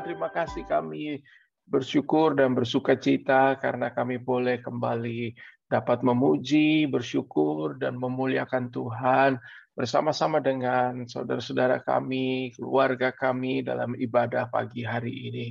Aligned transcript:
Tuhan, 0.00 0.16
terima 0.16 0.32
kasih 0.32 0.64
kami 0.64 1.20
bersyukur 1.68 2.32
dan 2.32 2.56
bersuka 2.56 2.96
cita 2.96 3.60
karena 3.60 3.92
kami 3.92 4.16
boleh 4.16 4.56
kembali 4.64 5.36
dapat 5.68 6.00
memuji, 6.00 6.88
bersyukur, 6.88 7.76
dan 7.76 8.00
memuliakan 8.00 8.72
Tuhan 8.72 9.36
bersama-sama 9.76 10.40
dengan 10.40 11.04
saudara-saudara 11.04 11.84
kami, 11.84 12.56
keluarga 12.56 13.12
kami 13.12 13.60
dalam 13.60 13.92
ibadah 13.92 14.48
pagi 14.48 14.88
hari 14.88 15.12
ini. 15.28 15.46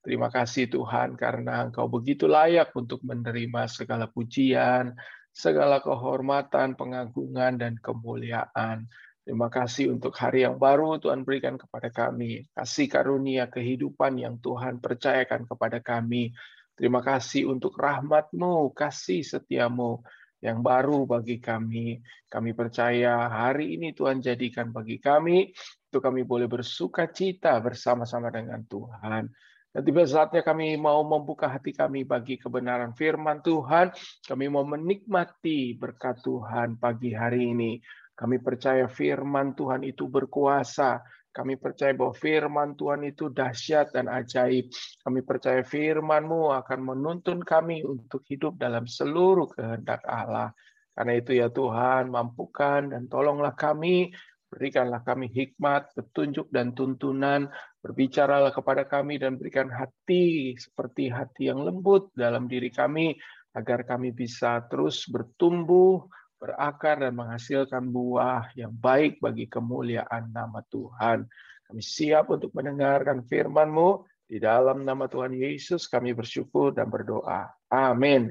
Terima 0.00 0.32
kasih 0.32 0.72
Tuhan 0.72 1.20
karena 1.20 1.68
Engkau 1.68 1.84
begitu 1.92 2.24
layak 2.24 2.72
untuk 2.72 3.04
menerima 3.04 3.68
segala 3.68 4.08
pujian, 4.08 4.96
segala 5.28 5.84
kehormatan, 5.84 6.72
pengagungan, 6.72 7.60
dan 7.60 7.76
kemuliaan. 7.76 8.88
Terima 9.20 9.52
kasih 9.52 9.92
untuk 9.92 10.16
hari 10.16 10.48
yang 10.48 10.56
baru 10.56 10.96
Tuhan 10.96 11.22
berikan 11.22 11.60
kepada 11.60 11.92
kami. 11.92 12.48
Kasih 12.56 12.88
karunia 12.88 13.46
kehidupan 13.52 14.16
yang 14.16 14.40
Tuhan 14.40 14.80
percayakan 14.80 15.44
kepada 15.44 15.78
kami. 15.84 16.32
Terima 16.72 17.04
kasih 17.04 17.44
untuk 17.52 17.76
rahmat-Mu, 17.76 18.72
kasih 18.72 19.20
setiamu 19.20 20.00
yang 20.40 20.64
baru 20.64 21.04
bagi 21.04 21.36
kami. 21.36 22.00
Kami 22.32 22.50
percaya 22.56 23.28
hari 23.28 23.76
ini 23.76 23.92
Tuhan 23.92 24.24
jadikan 24.24 24.72
bagi 24.72 24.96
kami, 24.96 25.52
untuk 25.92 26.00
kami 26.00 26.24
boleh 26.24 26.48
bersuka 26.48 27.04
cita 27.12 27.60
bersama-sama 27.60 28.32
dengan 28.32 28.64
Tuhan. 28.64 29.28
Dan 29.70 29.86
tiba 29.86 30.02
saatnya 30.02 30.42
kami 30.42 30.74
mau 30.74 30.98
membuka 31.06 31.46
hati 31.46 31.70
kami 31.70 32.02
bagi 32.02 32.34
kebenaran 32.34 32.90
firman 32.90 33.38
Tuhan. 33.38 33.94
Kami 34.26 34.50
mau 34.50 34.66
menikmati 34.66 35.78
berkat 35.78 36.18
Tuhan 36.26 36.74
pagi 36.74 37.14
hari 37.14 37.54
ini. 37.54 37.78
Kami 38.20 38.36
percaya 38.36 38.84
firman 38.84 39.56
Tuhan 39.56 39.80
itu 39.80 40.04
berkuasa. 40.04 41.00
Kami 41.32 41.56
percaya 41.56 41.96
bahwa 41.96 42.12
firman 42.12 42.76
Tuhan 42.76 43.08
itu 43.08 43.32
dahsyat 43.32 43.96
dan 43.96 44.12
ajaib. 44.12 44.68
Kami 45.00 45.24
percaya 45.24 45.64
firman-Mu 45.64 46.52
akan 46.52 46.80
menuntun 46.84 47.40
kami 47.40 47.80
untuk 47.80 48.20
hidup 48.28 48.60
dalam 48.60 48.84
seluruh 48.84 49.48
kehendak 49.56 50.04
Allah. 50.04 50.52
Karena 50.92 51.16
itu 51.16 51.32
ya 51.32 51.48
Tuhan, 51.48 52.12
mampukan 52.12 52.92
dan 52.92 53.08
tolonglah 53.08 53.56
kami, 53.56 54.12
berikanlah 54.52 55.00
kami 55.00 55.32
hikmat, 55.32 55.94
petunjuk 55.96 56.52
dan 56.52 56.76
tuntunan, 56.76 57.48
berbicaralah 57.80 58.52
kepada 58.52 58.84
kami 58.84 59.16
dan 59.16 59.40
berikan 59.40 59.72
hati 59.72 60.52
seperti 60.60 61.08
hati 61.08 61.48
yang 61.48 61.64
lembut 61.64 62.12
dalam 62.12 62.50
diri 62.50 62.68
kami, 62.68 63.16
agar 63.56 63.86
kami 63.86 64.12
bisa 64.12 64.66
terus 64.66 65.06
bertumbuh, 65.08 66.04
berakar 66.40 67.04
dan 67.04 67.12
menghasilkan 67.12 67.84
buah 67.92 68.48
yang 68.56 68.72
baik 68.72 69.20
bagi 69.20 69.44
kemuliaan 69.44 70.32
nama 70.32 70.64
Tuhan. 70.72 71.28
Kami 71.68 71.82
siap 71.84 72.32
untuk 72.32 72.50
mendengarkan 72.56 73.20
firman-Mu. 73.28 74.08
Di 74.30 74.38
dalam 74.38 74.86
nama 74.86 75.10
Tuhan 75.10 75.34
Yesus 75.34 75.90
kami 75.90 76.14
bersyukur 76.14 76.70
dan 76.70 76.86
berdoa. 76.86 77.50
Amin. 77.68 78.30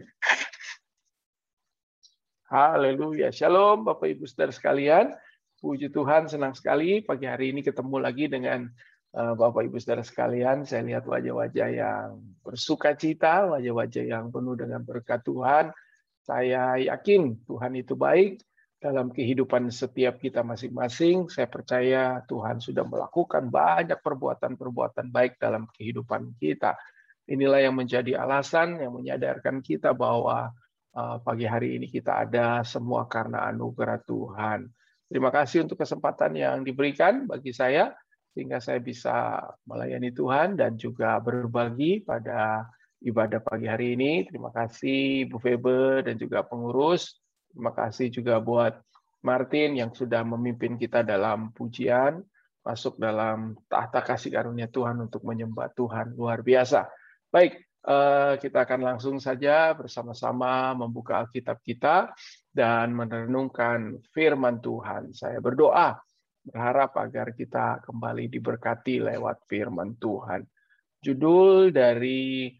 Haleluya. 2.49 3.29
Shalom 3.29 3.85
Bapak 3.85 4.09
Ibu 4.09 4.25
Saudara 4.25 4.49
sekalian. 4.55 5.13
Puji 5.59 5.91
Tuhan, 5.91 6.31
senang 6.31 6.55
sekali 6.55 7.03
pagi 7.03 7.27
hari 7.27 7.51
ini 7.51 7.59
ketemu 7.59 7.99
lagi 7.99 8.31
dengan 8.31 8.63
eh, 9.11 9.33
Bapak 9.35 9.69
Ibu 9.69 9.75
Saudara 9.75 10.01
sekalian. 10.07 10.63
Saya 10.63 10.87
lihat 10.87 11.03
wajah-wajah 11.03 11.67
yang 11.67 12.23
bersuka 12.41 12.95
cita, 12.95 13.51
wajah-wajah 13.59 14.07
yang 14.07 14.31
penuh 14.31 14.55
dengan 14.55 14.81
berkat 14.81 15.19
Tuhan 15.27 15.69
saya 16.29 16.77
yakin 16.77 17.41
Tuhan 17.49 17.73
itu 17.73 17.97
baik 17.97 18.37
dalam 18.77 19.09
kehidupan 19.09 19.73
setiap 19.73 20.21
kita 20.21 20.45
masing-masing. 20.45 21.25
Saya 21.25 21.49
percaya 21.49 22.21
Tuhan 22.29 22.61
sudah 22.61 22.85
melakukan 22.85 23.49
banyak 23.49 23.97
perbuatan-perbuatan 23.97 25.09
baik 25.09 25.41
dalam 25.41 25.65
kehidupan 25.73 26.37
kita. 26.37 26.77
Inilah 27.25 27.65
yang 27.65 27.73
menjadi 27.73 28.21
alasan 28.21 28.77
yang 28.77 28.93
menyadarkan 28.93 29.65
kita 29.65 29.97
bahwa 29.97 30.53
uh, 30.93 31.17
pagi 31.17 31.49
hari 31.49 31.81
ini 31.81 31.89
kita 31.89 32.21
ada 32.21 32.61
semua 32.61 33.09
karena 33.09 33.49
anugerah 33.49 33.97
Tuhan. 34.05 34.69
Terima 35.09 35.33
kasih 35.33 35.65
untuk 35.65 35.81
kesempatan 35.81 36.37
yang 36.37 36.61
diberikan 36.61 37.25
bagi 37.25 37.49
saya 37.57 37.89
sehingga 38.37 38.61
saya 38.61 38.77
bisa 38.77 39.41
melayani 39.65 40.13
Tuhan 40.13 40.53
dan 40.53 40.77
juga 40.77 41.17
berbagi 41.17 42.05
pada 42.05 42.69
ibadah 43.03 43.39
pagi 43.39 43.67
hari 43.67 43.95
ini. 43.95 44.27
Terima 44.27 44.51
kasih 44.51 45.27
Bu 45.31 45.39
Febe 45.39 46.03
dan 46.03 46.19
juga 46.19 46.43
pengurus. 46.43 47.19
Terima 47.49 47.73
kasih 47.73 48.13
juga 48.13 48.37
buat 48.37 48.77
Martin 49.25 49.75
yang 49.79 49.91
sudah 49.91 50.23
memimpin 50.23 50.79
kita 50.79 51.03
dalam 51.03 51.51
pujian, 51.51 52.23
masuk 52.63 52.95
dalam 52.95 53.57
tahta 53.67 53.99
kasih 54.03 54.31
karunia 54.31 54.71
Tuhan 54.71 54.99
untuk 54.99 55.27
menyembah 55.27 55.71
Tuhan. 55.75 56.15
Luar 56.15 56.39
biasa. 56.39 56.87
Baik, 57.27 57.59
eh, 57.83 58.33
kita 58.39 58.63
akan 58.63 58.79
langsung 58.95 59.17
saja 59.19 59.75
bersama-sama 59.75 60.71
membuka 60.75 61.19
Alkitab 61.25 61.59
kita 61.63 62.11
dan 62.51 62.95
merenungkan 62.95 63.99
firman 64.15 64.63
Tuhan. 64.63 65.11
Saya 65.11 65.43
berdoa, 65.43 65.99
berharap 66.47 66.95
agar 66.95 67.35
kita 67.35 67.83
kembali 67.83 68.31
diberkati 68.31 69.03
lewat 69.03 69.43
firman 69.51 69.99
Tuhan. 69.99 70.47
Judul 70.99 71.71
dari 71.71 72.51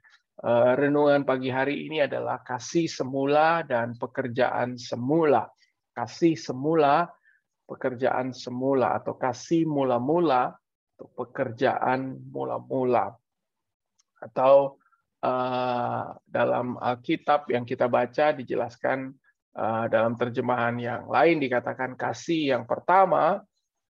renungan 0.42 1.28
pagi 1.28 1.52
hari 1.52 1.92
ini 1.92 2.00
adalah 2.08 2.40
kasih 2.40 2.88
semula 2.88 3.64
dan 3.68 4.00
pekerjaan 4.00 4.80
semula. 4.80 5.52
Kasih 5.92 6.40
semula, 6.40 7.12
pekerjaan 7.68 8.32
semula, 8.32 8.96
atau 8.96 9.20
kasih 9.20 9.68
mula-mula, 9.68 10.56
atau 10.96 11.08
pekerjaan 11.12 12.24
mula-mula. 12.32 13.12
Atau 14.24 14.80
uh, 15.24 16.04
dalam 16.24 16.80
Alkitab 16.80 17.52
yang 17.52 17.68
kita 17.68 17.92
baca 17.92 18.32
dijelaskan 18.32 19.12
uh, 19.60 19.86
dalam 19.92 20.16
terjemahan 20.16 20.76
yang 20.80 21.04
lain 21.12 21.40
dikatakan 21.40 22.00
kasih 22.00 22.56
yang 22.56 22.64
pertama 22.64 23.44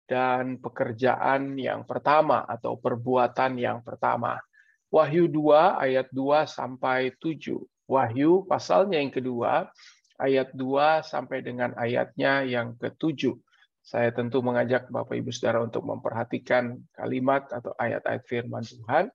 dan 0.10 0.58
pekerjaan 0.58 1.54
yang 1.62 1.86
pertama 1.86 2.42
atau 2.50 2.82
perbuatan 2.82 3.54
yang 3.62 3.86
pertama. 3.86 4.42
Wahyu 4.90 5.30
2 5.30 5.78
ayat 5.78 6.08
2 6.10 6.50
sampai 6.50 7.14
7. 7.22 7.62
Wahyu 7.90 8.46
pasalnya 8.50 8.98
yang 9.02 9.14
kedua 9.14 9.70
ayat 10.18 10.54
2 10.54 11.06
sampai 11.06 11.46
dengan 11.46 11.74
ayatnya 11.78 12.46
yang 12.46 12.74
ketujuh. 12.78 13.38
Saya 13.80 14.14
tentu 14.14 14.42
mengajak 14.46 14.90
Bapak 14.92 15.18
Ibu 15.18 15.32
Saudara 15.34 15.64
untuk 15.66 15.86
memperhatikan 15.88 16.78
kalimat 16.94 17.48
atau 17.50 17.74
ayat-ayat 17.78 18.22
firman 18.28 18.62
Tuhan 18.62 19.10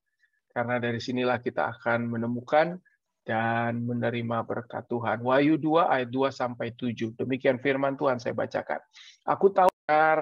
karena 0.54 0.78
dari 0.78 1.02
sinilah 1.02 1.42
kita 1.42 1.74
akan 1.78 2.06
menemukan 2.06 2.78
dan 3.26 3.82
menerima 3.82 4.46
berkat 4.46 4.86
Tuhan. 4.86 5.26
Wahyu 5.26 5.58
2 5.58 5.90
ayat 5.90 6.08
2 6.12 6.30
sampai 6.30 6.70
7. 6.76 7.18
Demikian 7.18 7.58
firman 7.58 7.98
Tuhan 7.98 8.22
saya 8.22 8.36
bacakan. 8.36 8.78
Aku 9.26 9.50
tahu 9.50 9.72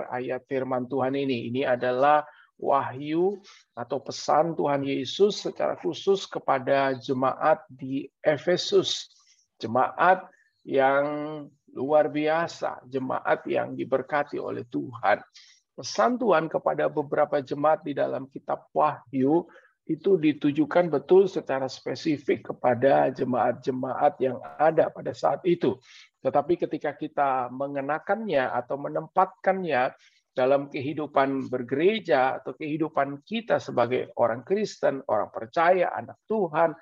ayat 0.08 0.42
firman 0.48 0.88
Tuhan 0.88 1.14
ini. 1.14 1.50
Ini 1.52 1.68
adalah 1.68 2.24
wahyu 2.60 3.40
atau 3.74 3.98
pesan 3.98 4.54
Tuhan 4.54 4.86
Yesus 4.86 5.42
secara 5.42 5.74
khusus 5.80 6.28
kepada 6.28 6.94
jemaat 6.96 7.64
di 7.68 8.06
Efesus. 8.22 9.10
Jemaat 9.58 10.26
yang 10.66 11.04
luar 11.72 12.12
biasa, 12.12 12.84
jemaat 12.86 13.42
yang 13.48 13.74
diberkati 13.74 14.36
oleh 14.36 14.62
Tuhan. 14.68 15.22
Pesan 15.72 16.20
Tuhan 16.20 16.52
kepada 16.52 16.86
beberapa 16.92 17.40
jemaat 17.40 17.80
di 17.80 17.96
dalam 17.96 18.28
kitab 18.28 18.68
Wahyu 18.76 19.48
itu 19.82 20.14
ditujukan 20.14 20.86
betul 20.92 21.26
secara 21.26 21.66
spesifik 21.66 22.54
kepada 22.54 23.10
jemaat-jemaat 23.10 24.14
yang 24.22 24.38
ada 24.60 24.86
pada 24.94 25.10
saat 25.10 25.42
itu. 25.42 25.74
Tetapi 26.22 26.54
ketika 26.54 26.94
kita 26.94 27.50
mengenakannya 27.50 28.46
atau 28.46 28.78
menempatkannya 28.78 29.90
dalam 30.32 30.72
kehidupan 30.72 31.52
bergereja 31.52 32.40
atau 32.40 32.56
kehidupan 32.56 33.20
kita 33.20 33.60
sebagai 33.60 34.12
orang 34.16 34.40
Kristen, 34.48 35.04
orang 35.04 35.28
percaya, 35.28 35.92
anak 35.92 36.16
Tuhan, 36.24 36.72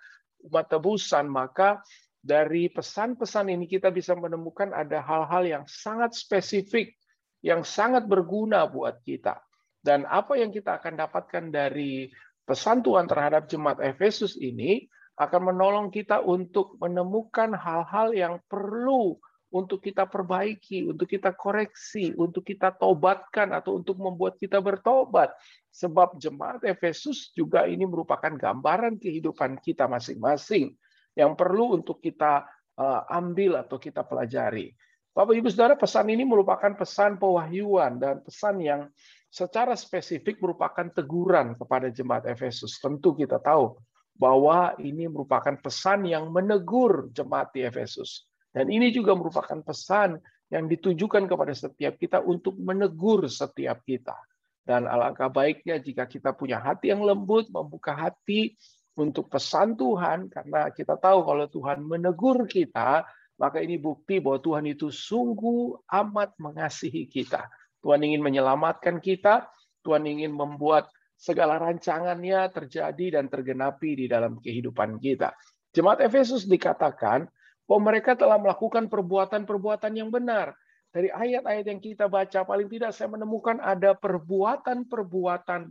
umat 0.46 0.66
tebusan, 0.70 1.26
maka 1.26 1.82
dari 2.20 2.70
pesan-pesan 2.70 3.50
ini 3.50 3.66
kita 3.66 3.90
bisa 3.90 4.14
menemukan 4.14 4.70
ada 4.70 5.02
hal-hal 5.02 5.42
yang 5.42 5.64
sangat 5.66 6.14
spesifik, 6.14 6.94
yang 7.42 7.66
sangat 7.66 8.06
berguna 8.06 8.70
buat 8.70 9.02
kita. 9.02 9.42
Dan 9.80 10.06
apa 10.06 10.36
yang 10.36 10.52
kita 10.54 10.78
akan 10.78 10.94
dapatkan 11.00 11.44
dari 11.50 12.12
pesan 12.44 12.84
Tuhan 12.84 13.08
terhadap 13.08 13.48
jemaat 13.48 13.80
Efesus 13.80 14.36
ini 14.36 14.84
akan 15.16 15.52
menolong 15.52 15.88
kita 15.88 16.22
untuk 16.22 16.76
menemukan 16.78 17.56
hal-hal 17.56 18.12
yang 18.12 18.34
perlu 18.46 19.16
untuk 19.50 19.82
kita 19.82 20.06
perbaiki, 20.06 20.86
untuk 20.86 21.10
kita 21.10 21.34
koreksi, 21.34 22.14
untuk 22.14 22.46
kita 22.46 22.70
tobatkan 22.74 23.50
atau 23.50 23.82
untuk 23.82 23.98
membuat 23.98 24.38
kita 24.38 24.62
bertobat. 24.62 25.34
Sebab 25.74 26.18
jemaat 26.22 26.62
Efesus 26.62 27.34
juga 27.34 27.66
ini 27.66 27.82
merupakan 27.82 28.30
gambaran 28.30 28.98
kehidupan 29.02 29.58
kita 29.58 29.90
masing-masing 29.90 30.74
yang 31.18 31.34
perlu 31.34 31.74
untuk 31.74 31.98
kita 31.98 32.46
uh, 32.78 33.02
ambil 33.10 33.58
atau 33.58 33.76
kita 33.76 34.06
pelajari. 34.06 34.70
Bapak 35.10 35.34
Ibu 35.34 35.50
Saudara, 35.50 35.74
pesan 35.74 36.06
ini 36.06 36.22
merupakan 36.22 36.70
pesan 36.70 37.18
pewahyuan 37.18 37.98
dan 37.98 38.22
pesan 38.22 38.62
yang 38.62 38.86
secara 39.26 39.74
spesifik 39.74 40.38
merupakan 40.38 40.86
teguran 40.94 41.58
kepada 41.58 41.90
jemaat 41.90 42.30
Efesus. 42.30 42.78
Tentu 42.78 43.18
kita 43.18 43.42
tahu 43.42 43.74
bahwa 44.14 44.78
ini 44.78 45.10
merupakan 45.10 45.58
pesan 45.58 46.06
yang 46.06 46.30
menegur 46.30 47.10
jemaat 47.10 47.50
di 47.50 47.66
Efesus. 47.66 48.29
Dan 48.50 48.66
ini 48.70 48.90
juga 48.90 49.14
merupakan 49.14 49.62
pesan 49.62 50.18
yang 50.50 50.66
ditujukan 50.66 51.30
kepada 51.30 51.54
setiap 51.54 51.94
kita 51.94 52.18
untuk 52.18 52.58
menegur 52.58 53.30
setiap 53.30 53.86
kita. 53.86 54.18
Dan 54.66 54.90
alangkah 54.90 55.30
baiknya 55.30 55.78
jika 55.78 56.10
kita 56.10 56.34
punya 56.34 56.58
hati 56.58 56.90
yang 56.90 57.06
lembut, 57.06 57.48
membuka 57.48 57.94
hati 57.94 58.58
untuk 58.98 59.30
pesan 59.30 59.78
Tuhan, 59.78 60.28
karena 60.28 60.68
kita 60.74 60.98
tahu 60.98 61.22
kalau 61.24 61.46
Tuhan 61.46 61.86
menegur 61.86 62.44
kita, 62.50 63.06
maka 63.40 63.58
ini 63.62 63.80
bukti 63.80 64.20
bahwa 64.20 64.42
Tuhan 64.42 64.68
itu 64.68 64.92
sungguh 64.92 65.88
amat 65.88 66.36
mengasihi 66.36 67.08
kita. 67.08 67.48
Tuhan 67.80 68.04
ingin 68.04 68.20
menyelamatkan 68.20 69.00
kita, 69.00 69.48
Tuhan 69.80 70.04
ingin 70.04 70.36
membuat 70.36 70.92
segala 71.16 71.56
rancangannya 71.56 72.52
terjadi 72.52 73.20
dan 73.20 73.32
tergenapi 73.32 74.04
di 74.04 74.06
dalam 74.08 74.36
kehidupan 74.40 75.00
kita. 75.00 75.32
Jemaat 75.72 76.04
Efesus 76.04 76.44
dikatakan 76.44 77.24
bahwa 77.70 77.94
mereka 77.94 78.18
telah 78.18 78.34
melakukan 78.34 78.90
perbuatan-perbuatan 78.90 79.94
yang 79.94 80.10
benar. 80.10 80.58
Dari 80.90 81.06
ayat-ayat 81.06 81.70
yang 81.70 81.78
kita 81.78 82.10
baca, 82.10 82.42
paling 82.42 82.66
tidak 82.66 82.90
saya 82.90 83.14
menemukan 83.14 83.62
ada 83.62 83.94
perbuatan-perbuatan 83.94 85.70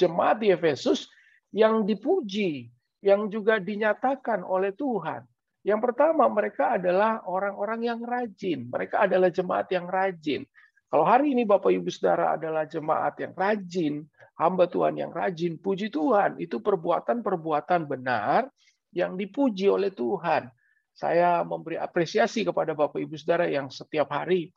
jemaat 0.00 0.40
di 0.40 0.48
Efesus 0.56 1.04
yang 1.52 1.84
dipuji, 1.84 2.72
yang 3.04 3.28
juga 3.28 3.60
dinyatakan 3.60 4.40
oleh 4.40 4.72
Tuhan. 4.72 5.20
Yang 5.68 5.80
pertama, 5.84 6.24
mereka 6.32 6.80
adalah 6.80 7.20
orang-orang 7.28 7.92
yang 7.92 8.00
rajin. 8.00 8.72
Mereka 8.72 9.04
adalah 9.04 9.28
jemaat 9.28 9.68
yang 9.68 9.84
rajin. 9.84 10.48
Kalau 10.88 11.04
hari 11.04 11.36
ini 11.36 11.44
Bapak 11.44 11.76
Ibu 11.76 11.92
Saudara 11.92 12.40
adalah 12.40 12.64
jemaat 12.64 13.20
yang 13.20 13.36
rajin, 13.36 14.08
hamba 14.40 14.64
Tuhan 14.64 14.96
yang 14.96 15.12
rajin, 15.12 15.60
puji 15.60 15.92
Tuhan, 15.92 16.40
itu 16.40 16.56
perbuatan-perbuatan 16.64 17.84
benar 17.84 18.48
yang 18.96 19.12
dipuji 19.20 19.68
oleh 19.68 19.92
Tuhan. 19.92 20.48
Saya 20.94 21.42
memberi 21.42 21.74
apresiasi 21.74 22.46
kepada 22.46 22.72
Bapak 22.72 23.02
Ibu 23.02 23.18
Saudara 23.18 23.50
yang 23.50 23.66
setiap 23.68 24.14
hari 24.14 24.54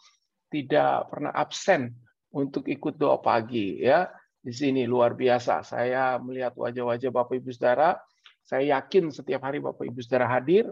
tidak 0.54 1.10
pernah 1.10 1.34
absen 1.34 1.98
untuk 2.32 2.70
ikut 2.70 2.96
doa 2.96 3.18
pagi 3.18 3.82
ya. 3.82 4.06
Di 4.38 4.54
sini 4.54 4.88
luar 4.88 5.18
biasa. 5.18 5.66
Saya 5.66 6.16
melihat 6.22 6.56
wajah-wajah 6.56 7.12
Bapak 7.12 7.42
Ibu 7.42 7.52
Saudara, 7.52 8.00
saya 8.46 8.80
yakin 8.80 9.12
setiap 9.12 9.44
hari 9.44 9.60
Bapak 9.60 9.84
Ibu 9.90 10.00
Saudara 10.00 10.30
hadir 10.30 10.72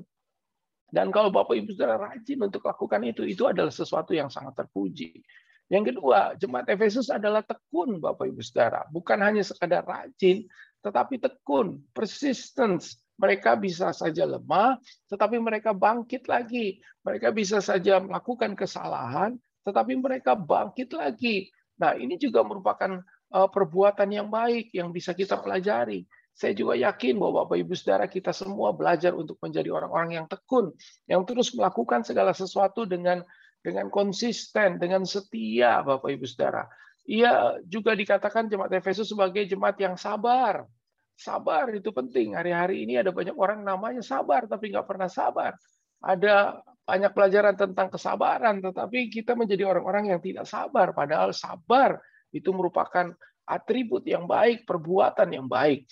dan 0.95 1.09
kalau 1.09 1.33
Bapak 1.33 1.57
Ibu 1.57 1.73
Saudara 1.73 1.97
rajin 1.97 2.39
untuk 2.45 2.63
lakukan 2.63 3.01
itu, 3.03 3.25
itu 3.25 3.43
adalah 3.49 3.73
sesuatu 3.73 4.13
yang 4.13 4.29
sangat 4.29 4.63
terpuji. 4.63 5.19
Yang 5.65 5.91
kedua, 5.91 6.37
jemaat 6.37 6.69
Efesus 6.69 7.09
adalah 7.09 7.41
tekun 7.41 7.97
Bapak 7.97 8.29
Ibu 8.29 8.41
Saudara. 8.45 8.85
Bukan 8.93 9.17
hanya 9.19 9.41
sekadar 9.41 9.81
rajin, 9.81 10.45
tetapi 10.85 11.17
tekun, 11.17 11.81
persistence. 11.89 13.01
Mereka 13.15 13.55
bisa 13.55 13.95
saja 13.95 14.27
lemah, 14.27 14.75
tetapi 15.07 15.39
mereka 15.39 15.71
bangkit 15.71 16.27
lagi. 16.27 16.83
Mereka 17.05 17.31
bisa 17.31 17.63
saja 17.63 18.03
melakukan 18.03 18.57
kesalahan, 18.59 19.39
tetapi 19.63 19.95
mereka 19.95 20.35
bangkit 20.35 20.91
lagi. 20.93 21.47
Nah, 21.79 21.95
ini 21.95 22.19
juga 22.19 22.43
merupakan 22.43 22.99
eh, 23.31 23.49
perbuatan 23.49 24.09
yang 24.11 24.27
baik 24.27 24.75
yang 24.75 24.91
bisa 24.91 25.15
kita 25.15 25.39
pelajari. 25.39 26.03
Saya 26.35 26.51
juga 26.51 26.75
yakin 26.75 27.15
bahwa 27.15 27.47
Bapak 27.47 27.63
Ibu 27.63 27.73
Saudara 27.79 28.11
kita 28.11 28.35
semua 28.35 28.75
belajar 28.75 29.15
untuk 29.15 29.39
menjadi 29.39 29.71
orang-orang 29.71 30.19
yang 30.19 30.27
tekun, 30.27 30.75
yang 31.07 31.23
terus 31.23 31.55
melakukan 31.55 32.03
segala 32.03 32.35
sesuatu 32.35 32.83
dengan 32.83 33.23
dengan 33.63 33.87
konsisten, 33.87 34.75
dengan 34.75 35.07
setia 35.07 35.79
Bapak 35.79 36.11
Ibu 36.11 36.27
Saudara. 36.27 36.67
Ia 37.07 37.63
juga 37.63 37.95
dikatakan 37.95 38.51
jemaat 38.51 38.73
Efesus 38.75 39.09
sebagai 39.15 39.47
jemaat 39.47 39.79
yang 39.79 39.95
sabar. 39.95 40.67
Sabar 41.15 41.71
itu 41.71 41.95
penting. 41.95 42.35
Hari-hari 42.35 42.83
ini 42.83 42.99
ada 42.99 43.15
banyak 43.15 43.35
orang 43.39 43.63
namanya 43.63 44.03
sabar 44.03 44.45
tapi 44.45 44.71
nggak 44.71 44.87
pernah 44.87 45.07
sabar. 45.07 45.55
Ada 46.03 46.59
banyak 46.85 47.11
pelajaran 47.17 47.55
tentang 47.57 47.89
kesabaran, 47.89 48.61
tetapi 48.61 49.09
kita 49.09 49.33
menjadi 49.33 49.65
orang-orang 49.65 50.13
yang 50.13 50.21
tidak 50.21 50.45
sabar. 50.45 50.93
Padahal 50.93 51.33
sabar 51.33 51.97
itu 52.29 52.53
merupakan 52.53 53.09
atribut 53.47 54.05
yang 54.05 54.29
baik, 54.29 54.69
perbuatan 54.69 55.33
yang 55.33 55.47
baik. 55.49 55.89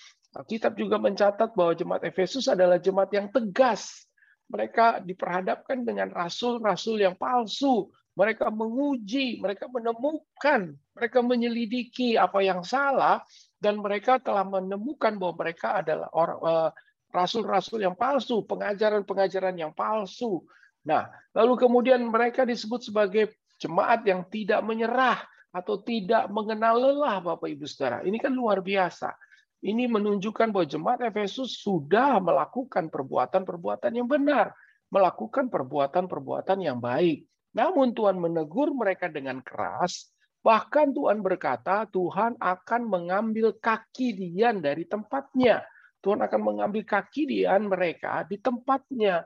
Kitab 0.49 0.73
juga 0.77 0.97
mencatat 0.97 1.53
bahwa 1.53 1.73
jemaat 1.77 2.03
Efesus 2.09 2.49
adalah 2.49 2.81
jemaat 2.81 3.09
yang 3.13 3.29
tegas. 3.29 4.05
Mereka 4.49 5.05
diperhadapkan 5.05 5.85
dengan 5.85 6.09
rasul-rasul 6.09 7.01
yang 7.01 7.17
palsu. 7.17 7.89
Mereka 8.13 8.53
menguji, 8.53 9.41
mereka 9.41 9.65
menemukan, 9.69 10.77
mereka 10.93 11.19
menyelidiki 11.25 12.13
apa 12.13 12.45
yang 12.45 12.61
salah, 12.61 13.25
dan 13.63 13.79
mereka 13.79 14.19
telah 14.19 14.43
menemukan 14.43 15.15
bahwa 15.15 15.47
mereka 15.47 15.79
adalah 15.79 16.11
orang 16.11 16.39
eh, 16.43 16.69
rasul-rasul 17.15 17.79
yang 17.79 17.95
palsu, 17.95 18.43
pengajaran-pengajaran 18.43 19.55
yang 19.55 19.71
palsu. 19.71 20.43
Nah, 20.83 21.07
lalu 21.31 21.55
kemudian 21.55 22.03
mereka 22.03 22.43
disebut 22.43 22.83
sebagai 22.83 23.31
jemaat 23.63 24.03
yang 24.03 24.27
tidak 24.27 24.59
menyerah 24.67 25.23
atau 25.55 25.79
tidak 25.79 26.27
mengenal 26.27 26.75
lelah, 26.81 27.23
Bapak 27.23 27.47
Ibu 27.47 27.63
Saudara. 27.63 28.03
Ini 28.03 28.17
kan 28.19 28.35
luar 28.35 28.59
biasa. 28.59 29.15
Ini 29.63 29.87
menunjukkan 29.87 30.51
bahwa 30.51 30.67
jemaat 30.67 30.99
Efesus 31.07 31.63
sudah 31.63 32.19
melakukan 32.19 32.91
perbuatan-perbuatan 32.91 33.95
yang 33.95 34.11
benar, 34.11 34.51
melakukan 34.91 35.47
perbuatan-perbuatan 35.47 36.59
yang 36.59 36.83
baik. 36.83 37.23
Namun 37.55 37.95
Tuhan 37.95 38.19
menegur 38.19 38.75
mereka 38.75 39.07
dengan 39.07 39.39
keras, 39.39 40.12
bahkan 40.43 40.91
Tuhan 40.91 41.23
berkata 41.23 41.87
Tuhan 41.87 42.35
akan 42.37 42.81
mengambil 42.85 43.55
kaki 43.55 44.13
Dian 44.13 44.59
dari 44.59 44.83
tempatnya. 44.83 45.63
Tuhan 46.03 46.19
akan 46.19 46.41
mengambil 46.43 46.83
kaki 46.83 47.23
Dian 47.25 47.71
mereka 47.71 48.27
di 48.27 48.35
tempatnya. 48.35 49.23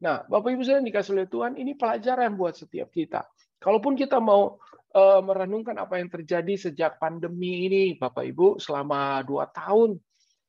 Nah, 0.00 0.24
Bapak 0.24 0.54
Ibu 0.54 0.62
saya 0.64 0.80
dikasih 0.80 1.12
oleh 1.12 1.28
Tuhan, 1.28 1.58
ini 1.60 1.76
pelajaran 1.76 2.38
buat 2.38 2.56
setiap 2.56 2.88
kita. 2.88 3.26
Kalaupun 3.60 3.98
kita 3.98 4.16
mau 4.16 4.56
uh, 4.96 5.20
merenungkan 5.20 5.76
apa 5.76 6.00
yang 6.00 6.08
terjadi 6.08 6.54
sejak 6.56 6.96
pandemi 6.96 7.68
ini, 7.68 7.84
Bapak 8.00 8.24
Ibu, 8.24 8.56
selama 8.56 9.20
dua 9.26 9.50
tahun 9.52 10.00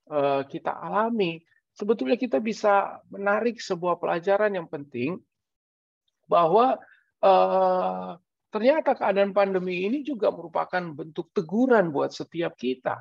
uh, 0.07 0.47
kita 0.47 0.71
alami, 0.71 1.43
sebetulnya 1.75 2.15
kita 2.15 2.39
bisa 2.39 3.03
menarik 3.11 3.59
sebuah 3.59 3.99
pelajaran 3.99 4.55
yang 4.55 4.71
penting 4.71 5.19
bahwa 6.31 6.79
uh, 7.19 8.15
ternyata 8.51 8.93
keadaan 8.93 9.31
pandemi 9.31 9.87
ini 9.87 10.03
juga 10.03 10.29
merupakan 10.29 10.83
bentuk 10.91 11.31
teguran 11.31 11.89
buat 11.89 12.11
setiap 12.11 12.59
kita. 12.59 12.99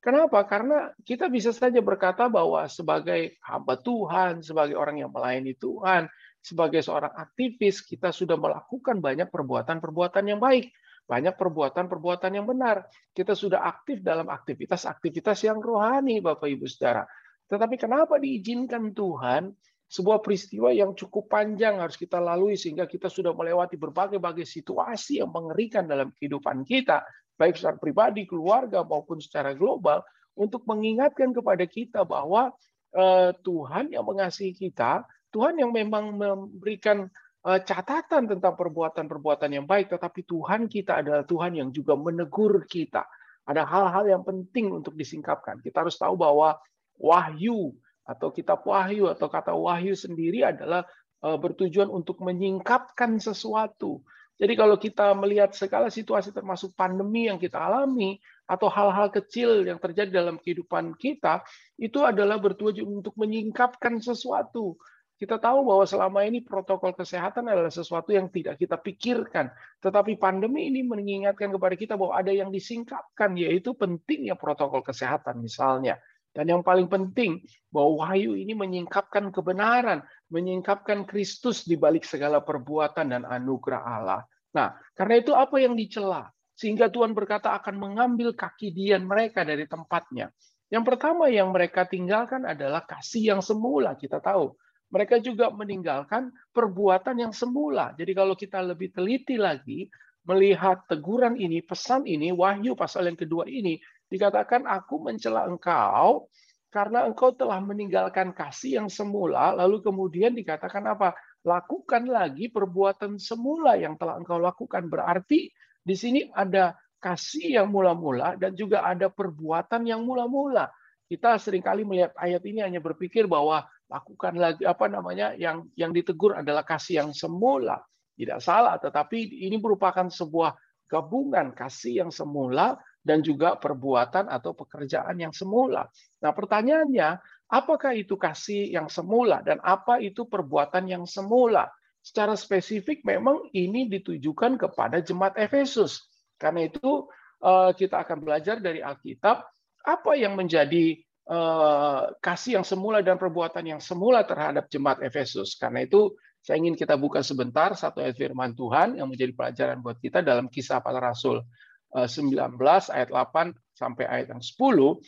Kenapa? 0.00 0.44
Karena 0.48 0.92
kita 1.04 1.28
bisa 1.28 1.52
saja 1.52 1.80
berkata 1.84 2.28
bahwa 2.28 2.64
sebagai 2.68 3.36
hamba 3.44 3.76
Tuhan, 3.76 4.40
sebagai 4.40 4.76
orang 4.76 5.00
yang 5.04 5.12
melayani 5.12 5.52
Tuhan, 5.56 6.08
sebagai 6.40 6.80
seorang 6.80 7.12
aktivis, 7.12 7.84
kita 7.84 8.08
sudah 8.08 8.40
melakukan 8.40 9.00
banyak 9.00 9.28
perbuatan-perbuatan 9.28 10.24
yang 10.24 10.40
baik 10.40 10.72
banyak 11.10 11.34
perbuatan-perbuatan 11.34 12.38
yang 12.38 12.46
benar. 12.46 12.86
Kita 13.10 13.34
sudah 13.34 13.66
aktif 13.66 13.98
dalam 13.98 14.30
aktivitas-aktivitas 14.30 15.42
yang 15.42 15.58
rohani, 15.58 16.22
Bapak 16.22 16.46
Ibu 16.46 16.70
Saudara. 16.70 17.02
Tetapi 17.50 17.74
kenapa 17.74 18.22
diizinkan 18.22 18.94
Tuhan 18.94 19.50
sebuah 19.90 20.22
peristiwa 20.22 20.70
yang 20.70 20.94
cukup 20.94 21.26
panjang 21.26 21.82
harus 21.82 21.98
kita 21.98 22.22
lalui 22.22 22.54
sehingga 22.54 22.86
kita 22.86 23.10
sudah 23.10 23.34
melewati 23.34 23.74
berbagai-bagai 23.74 24.46
situasi 24.46 25.18
yang 25.18 25.34
mengerikan 25.34 25.90
dalam 25.90 26.14
kehidupan 26.14 26.62
kita, 26.62 27.02
baik 27.34 27.58
secara 27.58 27.74
pribadi, 27.74 28.22
keluarga 28.22 28.86
maupun 28.86 29.18
secara 29.18 29.50
global, 29.50 30.06
untuk 30.38 30.62
mengingatkan 30.70 31.34
kepada 31.34 31.66
kita 31.66 32.06
bahwa 32.06 32.54
uh, 32.94 33.34
Tuhan 33.42 33.90
yang 33.90 34.06
mengasihi 34.06 34.54
kita, 34.54 35.02
Tuhan 35.34 35.58
yang 35.58 35.74
memang 35.74 36.14
memberikan 36.14 37.10
Eh, 37.40 37.60
catatan 37.64 38.28
tentang 38.28 38.52
perbuatan-perbuatan 38.52 39.48
yang 39.48 39.64
baik, 39.64 39.88
tetapi 39.96 40.28
Tuhan 40.28 40.68
kita 40.68 41.00
adalah 41.00 41.24
Tuhan 41.24 41.56
yang 41.56 41.72
juga 41.72 41.96
menegur 41.96 42.68
kita. 42.68 43.08
Ada 43.48 43.64
hal-hal 43.64 44.12
yang 44.12 44.22
penting 44.28 44.68
untuk 44.68 44.92
disingkapkan. 44.92 45.56
Kita 45.64 45.80
harus 45.80 45.96
tahu 45.96 46.20
bahwa 46.20 46.60
wahyu 47.00 47.72
atau 48.06 48.32
kitab 48.34 48.64
wahyu 48.66 49.08
atau 49.08 49.30
kata 49.30 49.54
wahyu 49.54 49.94
sendiri 49.94 50.44
adalah 50.46 50.84
eh, 51.24 51.38
bertujuan 51.38 51.88
untuk 51.88 52.20
menyingkapkan 52.20 53.20
sesuatu. 53.20 54.02
Jadi 54.40 54.56
kalau 54.56 54.80
kita 54.80 55.12
melihat 55.12 55.52
segala 55.52 55.92
situasi 55.92 56.32
termasuk 56.32 56.72
pandemi 56.72 57.28
yang 57.28 57.36
kita 57.36 57.60
alami 57.60 58.16
atau 58.48 58.72
hal-hal 58.72 59.12
kecil 59.12 59.68
yang 59.68 59.76
terjadi 59.76 60.08
dalam 60.08 60.40
kehidupan 60.40 60.96
kita 60.96 61.44
itu 61.76 62.00
adalah 62.00 62.40
bertujuan 62.40 63.04
untuk 63.04 63.12
menyingkapkan 63.20 64.00
sesuatu. 64.00 64.80
Kita 65.20 65.36
tahu 65.36 65.68
bahwa 65.68 65.84
selama 65.84 66.24
ini 66.24 66.40
protokol 66.40 66.96
kesehatan 66.96 67.52
adalah 67.52 67.68
sesuatu 67.68 68.08
yang 68.08 68.32
tidak 68.32 68.56
kita 68.56 68.80
pikirkan. 68.80 69.52
Tetapi 69.84 70.16
pandemi 70.16 70.72
ini 70.72 70.80
mengingatkan 70.80 71.52
kepada 71.52 71.76
kita 71.76 72.00
bahwa 72.00 72.16
ada 72.16 72.32
yang 72.32 72.48
disingkapkan, 72.48 73.36
yaitu 73.36 73.76
pentingnya 73.76 74.40
protokol 74.40 74.80
kesehatan 74.80 75.44
misalnya. 75.44 76.00
Dan 76.30 76.46
yang 76.46 76.62
paling 76.62 76.86
penting, 76.86 77.42
bahwa 77.74 78.06
wahyu 78.06 78.38
ini 78.38 78.54
menyingkapkan 78.54 79.34
kebenaran, 79.34 80.02
menyingkapkan 80.30 81.02
Kristus 81.02 81.66
di 81.66 81.74
balik 81.74 82.06
segala 82.06 82.38
perbuatan 82.38 83.10
dan 83.10 83.22
anugerah 83.26 83.82
Allah. 83.82 84.22
Nah, 84.54 84.74
karena 84.94 85.14
itu 85.18 85.34
apa 85.34 85.58
yang 85.58 85.74
dicela? 85.74 86.30
Sehingga 86.54 86.86
Tuhan 86.92 87.16
berkata 87.16 87.56
akan 87.58 87.74
mengambil 87.78 88.36
kaki 88.36 88.70
dian 88.70 89.06
mereka 89.06 89.42
dari 89.42 89.66
tempatnya. 89.66 90.30
Yang 90.70 90.84
pertama 90.86 91.26
yang 91.26 91.50
mereka 91.50 91.82
tinggalkan 91.82 92.46
adalah 92.46 92.86
kasih 92.86 93.34
yang 93.34 93.42
semula. 93.42 93.98
Kita 93.98 94.22
tahu 94.22 94.54
mereka 94.90 95.18
juga 95.22 95.50
meninggalkan 95.50 96.30
perbuatan 96.54 97.26
yang 97.26 97.34
semula. 97.34 97.90
Jadi 97.98 98.12
kalau 98.14 98.34
kita 98.38 98.62
lebih 98.62 98.94
teliti 98.94 99.34
lagi 99.34 99.90
melihat 100.26 100.84
teguran 100.86 101.34
ini, 101.38 101.62
pesan 101.62 102.06
ini, 102.06 102.30
Wahyu 102.34 102.78
pasal 102.78 103.10
yang 103.10 103.18
kedua 103.18 103.46
ini 103.50 103.78
dikatakan 104.10 104.66
aku 104.66 105.06
mencela 105.06 105.46
engkau 105.46 106.26
karena 106.70 107.02
engkau 107.02 107.34
telah 107.34 107.58
meninggalkan 107.58 108.30
kasih 108.30 108.82
yang 108.82 108.88
semula, 108.90 109.50
lalu 109.58 109.82
kemudian 109.82 110.30
dikatakan 110.38 110.86
apa? 110.86 111.18
Lakukan 111.42 112.06
lagi 112.06 112.46
perbuatan 112.46 113.18
semula 113.18 113.74
yang 113.74 113.98
telah 113.98 114.20
engkau 114.22 114.38
lakukan. 114.38 114.86
Berarti 114.86 115.50
di 115.82 115.94
sini 115.98 116.30
ada 116.30 116.78
kasih 117.02 117.58
yang 117.58 117.74
mula-mula 117.74 118.38
dan 118.38 118.54
juga 118.54 118.86
ada 118.86 119.10
perbuatan 119.10 119.82
yang 119.82 120.06
mula-mula. 120.06 120.70
Kita 121.10 121.42
sering 121.42 121.64
kali 121.64 121.82
melihat 121.82 122.14
ayat 122.14 122.44
ini 122.46 122.62
hanya 122.62 122.78
berpikir 122.78 123.26
bahwa 123.26 123.66
lakukan 123.90 124.38
lagi 124.38 124.62
apa 124.62 124.86
namanya 124.86 125.34
yang 125.34 125.66
yang 125.74 125.90
ditegur 125.90 126.38
adalah 126.38 126.62
kasih 126.62 127.02
yang 127.02 127.10
semula. 127.10 127.82
Tidak 128.14 128.38
salah, 128.38 128.78
tetapi 128.78 129.42
ini 129.48 129.58
merupakan 129.58 130.06
sebuah 130.06 130.54
gabungan 130.86 131.50
kasih 131.50 132.04
yang 132.06 132.10
semula 132.14 132.78
dan 133.00 133.24
juga 133.24 133.56
perbuatan 133.56 134.28
atau 134.28 134.52
pekerjaan 134.52 135.16
yang 135.16 135.32
semula. 135.32 135.88
Nah, 136.20 136.32
pertanyaannya, 136.36 137.16
apakah 137.48 137.96
itu 137.96 138.20
kasih 138.20 138.68
yang 138.68 138.92
semula 138.92 139.40
dan 139.40 139.58
apa 139.64 139.98
itu 139.98 140.28
perbuatan 140.28 140.84
yang 140.86 141.04
semula? 141.08 141.68
Secara 142.00 142.32
spesifik 142.32 143.04
memang 143.04 143.48
ini 143.52 143.88
ditujukan 143.88 144.56
kepada 144.56 145.04
jemaat 145.04 145.36
Efesus. 145.36 146.08
Karena 146.40 146.68
itu 146.68 147.08
eh, 147.44 147.70
kita 147.76 148.04
akan 148.04 148.24
belajar 148.24 148.56
dari 148.60 148.80
Alkitab 148.80 149.36
apa 149.84 150.12
yang 150.16 150.36
menjadi 150.36 150.96
eh, 151.28 152.02
kasih 152.20 152.60
yang 152.60 152.66
semula 152.68 153.04
dan 153.04 153.20
perbuatan 153.20 153.64
yang 153.76 153.80
semula 153.84 154.24
terhadap 154.24 154.68
jemaat 154.72 155.04
Efesus. 155.04 155.60
Karena 155.60 155.84
itu 155.84 156.16
saya 156.40 156.56
ingin 156.56 156.72
kita 156.72 156.96
buka 156.96 157.20
sebentar 157.20 157.76
satu 157.76 158.00
ayat 158.00 158.16
firman 158.16 158.56
Tuhan 158.56 158.96
yang 158.96 159.12
menjadi 159.12 159.36
pelajaran 159.36 159.84
buat 159.84 160.00
kita 160.00 160.24
dalam 160.24 160.48
kisah 160.48 160.80
para 160.80 160.96
rasul 160.96 161.44
19 161.94 162.36
eh, 162.36 162.82
ayat 162.94 163.08
8 163.10 163.54
sampai 163.74 164.04
ayat 164.06 164.26
yang 164.36 164.42
10 164.42 165.00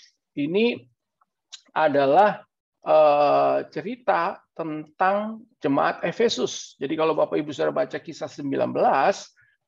ini 0.43 0.81
adalah 1.73 2.45
cerita 3.71 4.43
tentang 4.59 5.47
jemaat 5.62 6.03
Efesus. 6.03 6.75
Jadi 6.83 6.99
kalau 6.99 7.15
Bapak 7.15 7.39
Ibu 7.39 7.55
sudah 7.55 7.71
baca 7.71 7.95
kisah 8.03 8.27
19 8.27 8.75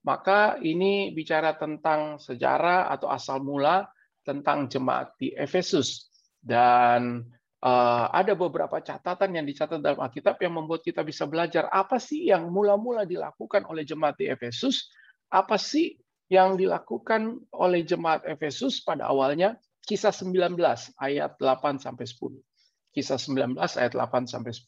maka 0.05 0.61
ini 0.61 1.15
bicara 1.17 1.57
tentang 1.57 2.21
sejarah 2.21 2.93
atau 2.93 3.09
asal 3.09 3.41
mula 3.41 3.89
tentang 4.21 4.69
jemaat 4.69 5.17
di 5.17 5.33
Efesus 5.33 6.13
dan 6.45 7.25
uh, 7.65 8.07
ada 8.13 8.37
beberapa 8.37 8.85
catatan 8.85 9.41
yang 9.41 9.49
dicatat 9.49 9.81
dalam 9.81 10.05
Alkitab 10.05 10.37
yang 10.45 10.61
membuat 10.61 10.85
kita 10.85 11.01
bisa 11.01 11.25
belajar 11.25 11.73
apa 11.73 11.97
sih 11.97 12.29
yang 12.29 12.53
mula-mula 12.53 13.09
dilakukan 13.09 13.65
oleh 13.65 13.89
jemaat 13.89 14.21
di 14.21 14.29
Efesus, 14.29 14.93
apa 15.33 15.57
sih 15.57 15.97
yang 16.35 16.59
dilakukan 16.59 17.39
oleh 17.55 17.87
jemaat 17.87 18.27
Efesus 18.27 18.83
pada 18.83 19.07
awalnya 19.07 19.55
kisah 19.87 20.11
19 20.11 20.59
ayat 20.99 21.39
8 21.39 21.79
sampai 21.79 22.05
10. 22.05 22.35
Kisah 22.91 23.19
19 23.19 23.55
ayat 23.59 23.93
8 23.95 24.27
sampai 24.27 24.51
10 24.51 24.67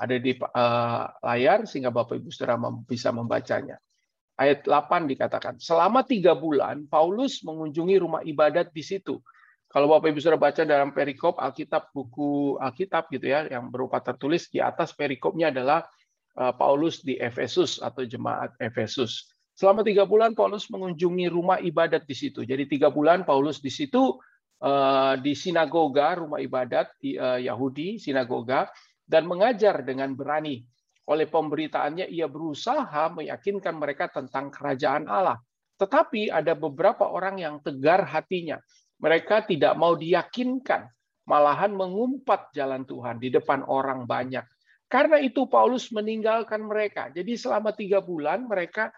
ada 0.00 0.16
di 0.16 0.32
uh, 0.36 1.04
layar 1.24 1.64
sehingga 1.64 1.92
Bapak 1.92 2.20
Ibu 2.20 2.28
Saudara 2.32 2.56
bisa 2.88 3.12
membacanya 3.12 3.80
ayat 4.40 4.64
8 4.64 5.04
dikatakan, 5.04 5.60
selama 5.60 6.00
tiga 6.08 6.32
bulan 6.32 6.88
Paulus 6.88 7.44
mengunjungi 7.44 8.00
rumah 8.00 8.24
ibadat 8.24 8.72
di 8.72 8.80
situ. 8.80 9.20
Kalau 9.70 9.86
Bapak 9.92 10.10
Ibu 10.10 10.18
sudah 10.18 10.40
baca 10.40 10.64
dalam 10.64 10.96
perikop 10.96 11.36
Alkitab, 11.36 11.92
buku 11.92 12.56
Alkitab 12.58 13.12
gitu 13.12 13.28
ya, 13.28 13.46
yang 13.46 13.68
berupa 13.68 14.00
tertulis 14.00 14.48
di 14.48 14.58
atas 14.58 14.96
perikopnya 14.96 15.52
adalah 15.52 15.86
eh, 16.34 16.52
Paulus 16.56 17.04
di 17.04 17.20
Efesus 17.20 17.78
atau 17.78 18.02
jemaat 18.02 18.56
Efesus. 18.58 19.30
Selama 19.60 19.84
tiga 19.84 20.08
bulan 20.08 20.32
Paulus 20.32 20.72
mengunjungi 20.72 21.28
rumah 21.28 21.60
ibadat 21.60 22.08
di 22.08 22.16
situ. 22.16 22.48
Jadi 22.48 22.64
tiga 22.64 22.88
bulan 22.88 23.28
Paulus 23.28 23.60
di 23.60 23.68
situ 23.68 24.16
eh, 24.56 25.14
di 25.20 25.36
sinagoga, 25.36 26.16
rumah 26.16 26.40
ibadat 26.40 26.96
eh, 27.04 27.44
Yahudi, 27.44 28.00
sinagoga, 28.00 28.72
dan 29.04 29.28
mengajar 29.28 29.84
dengan 29.84 30.16
berani 30.16 30.64
oleh 31.12 31.28
pemberitaannya 31.28 32.08
ia 32.08 32.24
berusaha 32.24 33.12
meyakinkan 33.12 33.76
mereka 33.76 34.08
tentang 34.08 34.48
kerajaan 34.48 35.04
Allah. 35.12 35.36
Tetapi 35.76 36.32
ada 36.32 36.56
beberapa 36.56 37.12
orang 37.12 37.36
yang 37.44 37.60
tegar 37.60 38.08
hatinya. 38.08 38.56
Mereka 38.96 39.44
tidak 39.44 39.76
mau 39.76 39.92
diyakinkan, 39.92 40.88
malahan 41.28 41.76
mengumpat 41.76 42.48
jalan 42.56 42.88
Tuhan 42.88 43.20
di 43.20 43.28
depan 43.28 43.60
orang 43.68 44.08
banyak. 44.08 44.44
Karena 44.88 45.20
itu 45.20 45.44
Paulus 45.52 45.92
meninggalkan 45.92 46.64
mereka. 46.64 47.12
Jadi 47.12 47.36
selama 47.36 47.76
tiga 47.76 48.00
bulan 48.00 48.48
mereka 48.48 48.88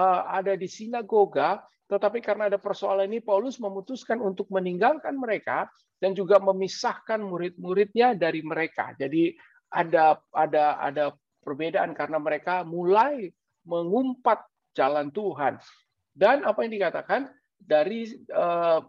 ada 0.00 0.56
di 0.56 0.68
sinagoga, 0.68 1.60
tetapi 1.88 2.24
karena 2.24 2.48
ada 2.48 2.56
persoalan 2.56 3.12
ini 3.12 3.20
Paulus 3.20 3.60
memutuskan 3.60 4.20
untuk 4.24 4.48
meninggalkan 4.48 5.12
mereka 5.20 5.68
dan 6.00 6.16
juga 6.16 6.40
memisahkan 6.40 7.20
murid-muridnya 7.20 8.16
dari 8.16 8.40
mereka. 8.40 8.96
Jadi 8.96 9.36
ada 9.72 10.20
ada 10.32 10.80
ada 10.80 11.04
perbedaan 11.44 11.92
karena 11.92 12.16
mereka 12.16 12.64
mulai 12.64 13.28
mengumpat 13.68 14.44
jalan 14.72 15.12
Tuhan. 15.12 15.60
Dan 16.12 16.44
apa 16.44 16.64
yang 16.64 16.72
dikatakan 16.72 17.28
dari 17.56 18.08
eh, 18.14 18.80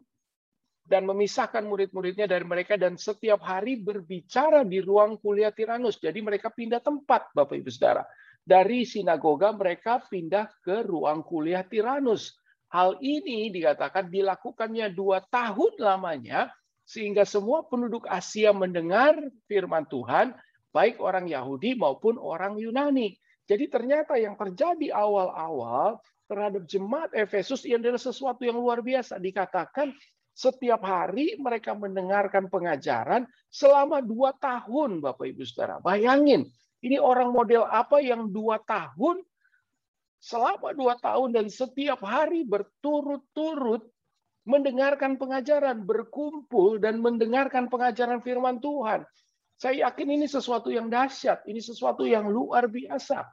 dan 0.84 1.08
memisahkan 1.08 1.64
murid-muridnya 1.64 2.28
dari 2.28 2.44
mereka 2.44 2.76
dan 2.76 3.00
setiap 3.00 3.40
hari 3.40 3.80
berbicara 3.80 4.68
di 4.68 4.84
ruang 4.84 5.16
kuliah 5.16 5.56
Tiranus. 5.56 5.96
Jadi 6.00 6.20
mereka 6.20 6.52
pindah 6.52 6.84
tempat, 6.84 7.32
Bapak 7.32 7.56
Ibu 7.56 7.72
Saudara. 7.72 8.04
Dari 8.44 8.84
sinagoga 8.84 9.56
mereka 9.56 10.04
pindah 10.04 10.52
ke 10.60 10.84
ruang 10.84 11.24
kuliah 11.24 11.64
Tiranus. 11.64 12.36
Hal 12.68 13.00
ini 13.00 13.48
dikatakan 13.54 14.12
dilakukannya 14.12 14.92
dua 14.92 15.24
tahun 15.32 15.80
lamanya, 15.80 16.52
sehingga 16.84 17.24
semua 17.24 17.64
penduduk 17.64 18.04
Asia 18.12 18.52
mendengar 18.52 19.16
firman 19.48 19.88
Tuhan 19.88 20.36
baik 20.76 21.00
orang 21.00 21.30
Yahudi 21.30 21.80
maupun 21.80 22.20
orang 22.20 22.60
Yunani. 22.60 23.16
Jadi 23.48 23.70
ternyata 23.72 24.20
yang 24.20 24.36
terjadi 24.36 24.92
awal-awal 24.92 26.02
terhadap 26.28 26.66
jemaat 26.66 27.12
Efesus 27.14 27.64
ini 27.64 27.80
adalah 27.80 28.02
sesuatu 28.02 28.44
yang 28.44 28.58
luar 28.58 28.82
biasa. 28.82 29.20
Dikatakan 29.22 29.94
setiap 30.34 30.82
hari 30.82 31.38
mereka 31.38 31.78
mendengarkan 31.78 32.50
pengajaran 32.50 33.30
selama 33.54 34.02
dua 34.02 34.34
tahun, 34.34 34.98
Bapak 34.98 35.30
Ibu 35.30 35.46
Saudara. 35.46 35.78
Bayangin, 35.78 36.50
ini 36.84 37.00
orang 37.00 37.32
model 37.32 37.64
apa 37.64 38.04
yang 38.04 38.28
dua 38.28 38.60
tahun, 38.68 39.24
selama 40.20 40.76
dua 40.76 41.00
tahun 41.00 41.32
dan 41.32 41.48
setiap 41.48 42.04
hari 42.04 42.44
berturut-turut 42.44 43.88
mendengarkan 44.44 45.16
pengajaran, 45.16 45.88
berkumpul 45.88 46.76
dan 46.76 47.00
mendengarkan 47.00 47.72
pengajaran 47.72 48.20
firman 48.20 48.60
Tuhan. 48.60 49.08
Saya 49.56 49.88
yakin 49.88 50.20
ini 50.20 50.28
sesuatu 50.28 50.68
yang 50.68 50.92
dahsyat, 50.92 51.48
ini 51.48 51.64
sesuatu 51.64 52.04
yang 52.04 52.28
luar 52.28 52.68
biasa. 52.68 53.24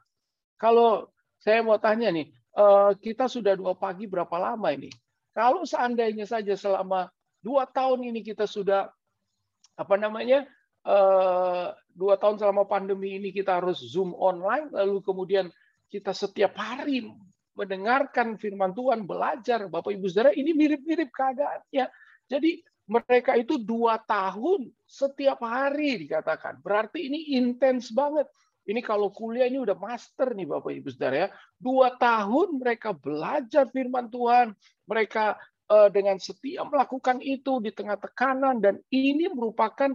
Kalau 0.54 1.10
saya 1.42 1.66
mau 1.66 1.82
tanya 1.82 2.14
nih, 2.14 2.30
eh, 2.30 2.90
kita 3.02 3.26
sudah 3.26 3.58
dua 3.58 3.74
pagi 3.74 4.06
berapa 4.06 4.38
lama 4.38 4.70
ini? 4.70 4.94
Kalau 5.34 5.66
seandainya 5.66 6.26
saja 6.30 6.54
selama 6.54 7.10
dua 7.42 7.66
tahun 7.66 8.14
ini 8.14 8.22
kita 8.22 8.46
sudah 8.46 8.86
apa 9.74 9.94
namanya 9.98 10.46
dua 11.94 12.14
tahun 12.16 12.40
selama 12.40 12.64
pandemi 12.64 13.20
ini 13.20 13.30
kita 13.30 13.60
harus 13.60 13.80
zoom 13.84 14.16
online, 14.16 14.72
lalu 14.72 15.04
kemudian 15.04 15.52
kita 15.90 16.14
setiap 16.14 16.56
hari 16.56 17.10
mendengarkan 17.58 18.40
firman 18.40 18.72
Tuhan, 18.72 19.04
belajar, 19.04 19.68
Bapak 19.68 19.92
Ibu 19.92 20.06
Saudara, 20.08 20.32
ini 20.32 20.56
mirip-mirip 20.56 21.12
keadaannya. 21.12 21.92
Jadi 22.30 22.50
mereka 22.90 23.36
itu 23.36 23.60
dua 23.60 24.00
tahun 24.00 24.70
setiap 24.88 25.44
hari 25.44 26.08
dikatakan. 26.08 26.58
Berarti 26.58 27.06
ini 27.06 27.36
intens 27.36 27.92
banget. 27.94 28.26
Ini 28.66 28.82
kalau 28.86 29.10
kuliah 29.10 29.50
ini 29.50 29.58
udah 29.62 29.78
master 29.78 30.34
nih 30.34 30.46
Bapak 30.46 30.72
Ibu 30.74 30.88
Saudara 30.94 31.16
ya. 31.26 31.28
Dua 31.58 31.94
tahun 31.94 32.58
mereka 32.58 32.94
belajar 32.94 33.66
firman 33.70 34.10
Tuhan. 34.10 34.54
Mereka 34.86 35.38
uh, 35.70 35.88
dengan 35.90 36.18
setia 36.18 36.66
melakukan 36.66 37.18
itu 37.22 37.62
di 37.62 37.70
tengah 37.70 37.98
tekanan. 37.98 38.62
Dan 38.62 38.78
ini 38.90 39.30
merupakan 39.30 39.90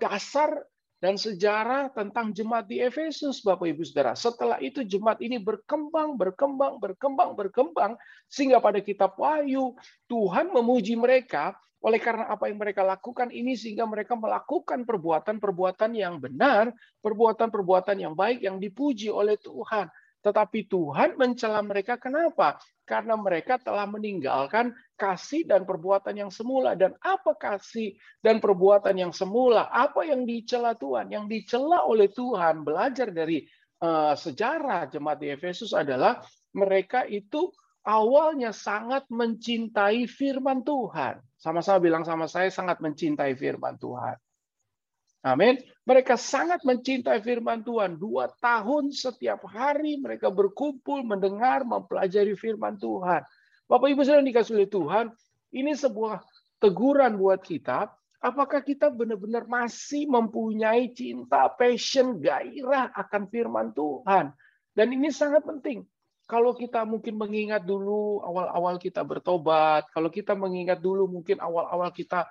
dasar 0.00 0.64
dan 1.04 1.20
sejarah 1.20 1.92
tentang 1.92 2.32
jemaat 2.32 2.64
di 2.64 2.80
Efesus, 2.80 3.44
Bapak 3.44 3.68
Ibu 3.68 3.84
Saudara. 3.84 4.16
Setelah 4.16 4.56
itu 4.64 4.80
jemaat 4.80 5.20
ini 5.20 5.36
berkembang, 5.36 6.16
berkembang, 6.16 6.80
berkembang, 6.80 7.36
berkembang, 7.36 7.92
sehingga 8.32 8.56
pada 8.56 8.80
kitab 8.80 9.12
Wahyu, 9.20 9.76
Tuhan 10.08 10.48
memuji 10.48 10.96
mereka 10.96 11.52
oleh 11.84 12.00
karena 12.00 12.32
apa 12.32 12.48
yang 12.48 12.56
mereka 12.56 12.80
lakukan 12.80 13.28
ini 13.28 13.52
sehingga 13.52 13.84
mereka 13.84 14.16
melakukan 14.16 14.88
perbuatan-perbuatan 14.88 15.92
yang 15.92 16.16
benar, 16.16 16.72
perbuatan-perbuatan 17.04 18.00
yang 18.00 18.16
baik 18.16 18.40
yang 18.40 18.56
dipuji 18.56 19.12
oleh 19.12 19.36
Tuhan. 19.36 19.92
Tetapi 20.24 20.72
Tuhan 20.72 21.20
mencela 21.20 21.60
mereka 21.60 22.00
kenapa? 22.00 22.56
Karena 22.88 23.12
mereka 23.12 23.60
telah 23.60 23.84
meninggalkan 23.84 24.72
kasih 24.96 25.44
dan 25.44 25.68
perbuatan 25.68 26.16
yang 26.16 26.32
semula. 26.32 26.72
Dan 26.72 26.96
apa 27.04 27.36
kasih 27.36 27.92
dan 28.24 28.40
perbuatan 28.40 28.96
yang 28.96 29.12
semula? 29.12 29.68
Apa 29.68 30.08
yang 30.08 30.24
dicela 30.24 30.72
Tuhan? 30.72 31.12
Yang 31.12 31.24
dicela 31.28 31.84
oleh 31.84 32.08
Tuhan, 32.08 32.64
belajar 32.64 33.12
dari 33.12 33.44
uh, 33.84 34.16
sejarah 34.16 34.88
jemaat 34.88 35.20
di 35.20 35.28
Efesus 35.28 35.76
adalah 35.76 36.24
mereka 36.56 37.04
itu 37.04 37.52
awalnya 37.84 38.56
sangat 38.56 39.04
mencintai 39.12 40.08
firman 40.08 40.64
Tuhan. 40.64 41.20
Sama-sama 41.36 41.84
bilang 41.84 42.04
sama 42.08 42.24
saya 42.24 42.48
sangat 42.48 42.80
mencintai 42.80 43.36
firman 43.36 43.76
Tuhan. 43.76 44.16
Amin. 45.24 45.56
Mereka 45.88 46.20
sangat 46.20 46.60
mencintai 46.68 47.24
firman 47.24 47.64
Tuhan. 47.64 47.96
Dua 47.96 48.28
tahun 48.44 48.92
setiap 48.92 49.48
hari 49.48 49.96
mereka 49.96 50.28
berkumpul, 50.28 51.00
mendengar, 51.00 51.64
mempelajari 51.64 52.36
firman 52.36 52.76
Tuhan. 52.76 53.24
Bapak 53.64 53.88
Ibu 53.88 54.04
sedang 54.04 54.28
dikasih 54.28 54.60
oleh 54.60 54.68
Tuhan, 54.68 55.06
ini 55.56 55.72
sebuah 55.72 56.20
teguran 56.60 57.16
buat 57.16 57.40
kita. 57.40 57.88
Apakah 58.20 58.60
kita 58.60 58.92
benar-benar 58.92 59.48
masih 59.48 60.08
mempunyai 60.08 60.92
cinta, 60.92 61.48
passion, 61.52 62.20
gairah 62.20 62.92
akan 62.92 63.28
firman 63.28 63.72
Tuhan? 63.72 64.32
Dan 64.76 64.92
ini 64.92 65.08
sangat 65.08 65.44
penting. 65.44 65.88
Kalau 66.24 66.56
kita 66.56 66.84
mungkin 66.88 67.20
mengingat 67.20 67.64
dulu 67.68 68.24
awal-awal 68.24 68.80
kita 68.80 69.04
bertobat, 69.04 69.88
kalau 69.92 70.08
kita 70.08 70.32
mengingat 70.32 70.80
dulu 70.80 71.04
mungkin 71.04 71.36
awal-awal 71.40 71.92
kita 71.92 72.24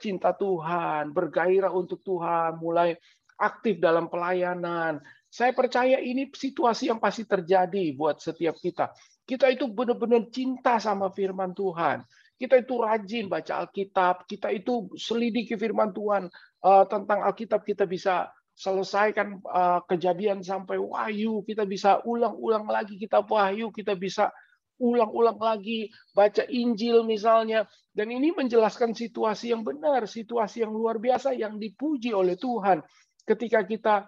cinta 0.00 0.32
Tuhan, 0.32 1.12
bergairah 1.12 1.72
untuk 1.72 2.00
Tuhan, 2.00 2.56
mulai 2.56 2.96
aktif 3.36 3.76
dalam 3.76 4.08
pelayanan. 4.08 5.00
Saya 5.28 5.52
percaya 5.52 6.00
ini 6.00 6.32
situasi 6.32 6.88
yang 6.88 6.96
pasti 6.96 7.28
terjadi 7.28 7.92
buat 7.92 8.16
setiap 8.16 8.56
kita. 8.56 8.88
Kita 9.28 9.52
itu 9.52 9.68
benar-benar 9.68 10.32
cinta 10.32 10.80
sama 10.80 11.12
firman 11.12 11.52
Tuhan. 11.52 12.06
Kita 12.36 12.56
itu 12.60 12.74
rajin 12.80 13.28
baca 13.32 13.64
Alkitab, 13.64 14.28
kita 14.28 14.52
itu 14.52 14.92
selidiki 14.96 15.56
firman 15.56 15.92
Tuhan 15.92 16.28
uh, 16.64 16.84
tentang 16.84 17.24
Alkitab 17.24 17.64
kita 17.64 17.88
bisa 17.88 18.28
selesaikan 18.56 19.40
uh, 19.44 19.84
kejadian 19.84 20.40
sampai 20.40 20.80
wahyu, 20.80 21.44
kita 21.44 21.68
bisa 21.68 22.00
ulang-ulang 22.08 22.64
lagi 22.68 22.96
kitab 22.96 23.28
wahyu, 23.28 23.68
kita 23.68 23.92
bisa 23.92 24.32
ulang-ulang 24.78 25.40
lagi, 25.40 25.88
baca 26.12 26.44
Injil 26.48 27.04
misalnya. 27.04 27.64
Dan 27.92 28.12
ini 28.12 28.32
menjelaskan 28.32 28.92
situasi 28.92 29.52
yang 29.52 29.64
benar, 29.64 30.04
situasi 30.04 30.64
yang 30.64 30.72
luar 30.72 31.00
biasa 31.00 31.32
yang 31.32 31.56
dipuji 31.56 32.12
oleh 32.12 32.36
Tuhan. 32.36 32.84
Ketika 33.24 33.64
kita 33.64 34.06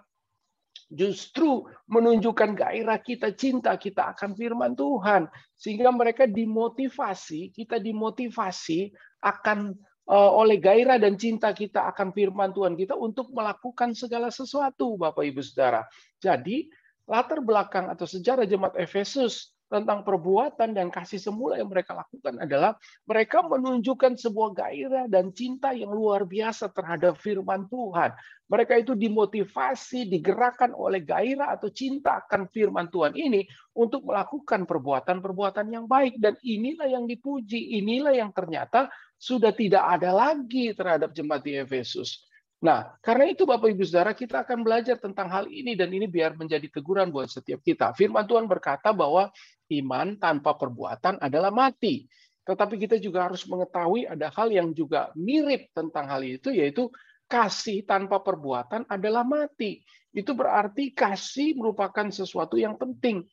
justru 0.89 1.69
menunjukkan 1.85 2.57
gairah 2.57 2.99
kita, 3.01 3.37
cinta 3.37 3.77
kita 3.77 4.17
akan 4.17 4.33
firman 4.33 4.73
Tuhan. 4.73 5.29
Sehingga 5.53 5.93
mereka 5.93 6.25
dimotivasi, 6.25 7.53
kita 7.53 7.77
dimotivasi 7.77 8.89
akan 9.21 9.73
eh, 10.09 10.31
oleh 10.33 10.57
gairah 10.57 10.97
dan 10.97 11.15
cinta 11.15 11.53
kita 11.53 11.85
akan 11.93 12.09
firman 12.13 12.49
Tuhan 12.53 12.73
kita 12.73 12.97
untuk 12.97 13.29
melakukan 13.29 13.93
segala 13.93 14.33
sesuatu, 14.33 14.97
Bapak 14.97 15.21
Ibu 15.21 15.41
Saudara. 15.45 15.85
Jadi, 16.17 16.69
latar 17.05 17.41
belakang 17.41 17.89
atau 17.89 18.05
sejarah 18.05 18.45
jemaat 18.45 18.77
Efesus 18.77 19.53
tentang 19.69 20.01
perbuatan 20.01 20.73
dan 20.73 20.89
kasih 20.89 21.21
semula 21.21 21.55
yang 21.61 21.69
mereka 21.69 21.93
lakukan 21.93 22.41
adalah 22.41 22.73
mereka 23.05 23.45
menunjukkan 23.45 24.17
sebuah 24.17 24.57
gairah 24.57 25.05
dan 25.05 25.29
cinta 25.29 25.71
yang 25.71 25.93
luar 25.93 26.25
biasa 26.25 26.73
terhadap 26.73 27.15
firman 27.21 27.69
Tuhan. 27.69 28.11
Mereka 28.49 28.81
itu 28.81 28.97
dimotivasi, 28.97 30.09
digerakkan 30.09 30.73
oleh 30.73 31.05
gairah 31.05 31.53
atau 31.53 31.69
cinta 31.69 32.25
akan 32.25 32.49
firman 32.49 32.89
Tuhan 32.89 33.13
ini 33.13 33.45
untuk 33.77 34.09
melakukan 34.09 34.65
perbuatan-perbuatan 34.65 35.69
yang 35.69 35.85
baik. 35.85 36.17
Dan 36.17 36.33
inilah 36.41 36.89
yang 36.89 37.05
dipuji, 37.05 37.77
inilah 37.77 38.17
yang 38.17 38.33
ternyata 38.33 38.89
sudah 39.21 39.53
tidak 39.53 39.85
ada 39.85 40.09
lagi 40.09 40.73
terhadap 40.73 41.13
jemaat 41.13 41.45
di 41.45 41.61
Efesus. 41.61 42.28
Nah, 42.59 42.91
karena 42.99 43.31
itu 43.31 43.47
Bapak 43.47 43.71
Ibu 43.71 43.87
Saudara, 43.87 44.11
kita 44.11 44.43
akan 44.43 44.67
belajar 44.67 44.99
tentang 44.99 45.31
hal 45.31 45.47
ini 45.47 45.79
dan 45.79 45.95
ini 45.95 46.11
biar 46.11 46.35
menjadi 46.35 46.67
teguran 46.67 47.07
buat 47.07 47.31
setiap 47.31 47.63
kita. 47.63 47.95
Firman 47.95 48.27
Tuhan 48.27 48.51
berkata 48.51 48.91
bahwa 48.91 49.31
iman 49.71 50.19
tanpa 50.19 50.59
perbuatan 50.59 51.23
adalah 51.23 51.55
mati. 51.55 52.03
Tetapi 52.43 52.75
kita 52.75 52.99
juga 52.99 53.31
harus 53.31 53.47
mengetahui 53.47 54.11
ada 54.11 54.27
hal 54.35 54.51
yang 54.51 54.75
juga 54.75 55.07
mirip 55.15 55.71
tentang 55.71 56.11
hal 56.11 56.19
itu, 56.19 56.51
yaitu 56.51 56.91
kasih 57.31 57.87
tanpa 57.87 58.19
perbuatan 58.19 58.83
adalah 58.91 59.23
mati. 59.23 59.79
Itu 60.11 60.35
berarti 60.35 60.91
kasih 60.91 61.55
merupakan 61.55 62.11
sesuatu 62.11 62.59
yang 62.59 62.75
penting. 62.75 63.23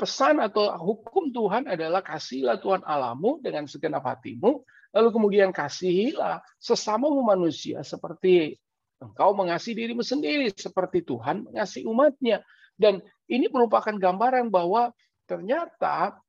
Pesan 0.00 0.40
atau 0.40 0.72
hukum 0.80 1.28
Tuhan 1.28 1.68
adalah 1.68 2.00
kasihlah 2.00 2.56
Tuhan 2.56 2.80
alamu 2.88 3.36
dengan 3.44 3.68
segenap 3.68 4.00
hatimu, 4.00 4.64
lalu 4.96 5.08
kemudian 5.12 5.52
kasihilah 5.52 6.40
sesama 6.56 7.12
manusia 7.12 7.84
seperti 7.84 8.56
Engkau 9.00 9.32
mengasihi 9.32 9.74
dirimu 9.80 10.04
sendiri 10.04 10.52
seperti 10.52 11.00
Tuhan 11.00 11.48
mengasihi 11.48 11.88
umatnya. 11.88 12.44
Dan 12.76 13.00
ini 13.32 13.48
merupakan 13.48 13.96
gambaran 13.96 14.52
bahwa 14.52 14.92
ternyata 15.24 16.20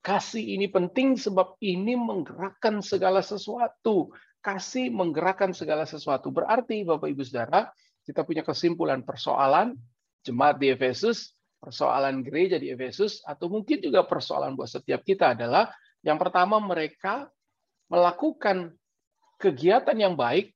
kasih 0.00 0.56
ini 0.56 0.68
penting 0.68 1.20
sebab 1.20 1.60
ini 1.60 1.92
menggerakkan 1.92 2.80
segala 2.80 3.20
sesuatu. 3.20 4.12
Kasih 4.40 4.92
menggerakkan 4.92 5.52
segala 5.52 5.84
sesuatu. 5.84 6.32
Berarti 6.32 6.84
Bapak 6.84 7.08
Ibu 7.08 7.24
Saudara, 7.24 7.68
kita 8.04 8.24
punya 8.24 8.44
kesimpulan 8.44 9.00
persoalan 9.00 9.76
jemaat 10.24 10.60
di 10.60 10.72
Efesus, 10.72 11.32
persoalan 11.60 12.20
gereja 12.24 12.60
di 12.60 12.72
Efesus, 12.72 13.24
atau 13.24 13.48
mungkin 13.48 13.80
juga 13.80 14.04
persoalan 14.04 14.56
buat 14.56 14.68
setiap 14.68 15.00
kita 15.04 15.32
adalah 15.36 15.72
yang 16.04 16.20
pertama 16.20 16.60
mereka 16.60 17.28
melakukan 17.88 18.76
kegiatan 19.40 19.96
yang 19.96 20.16
baik 20.16 20.53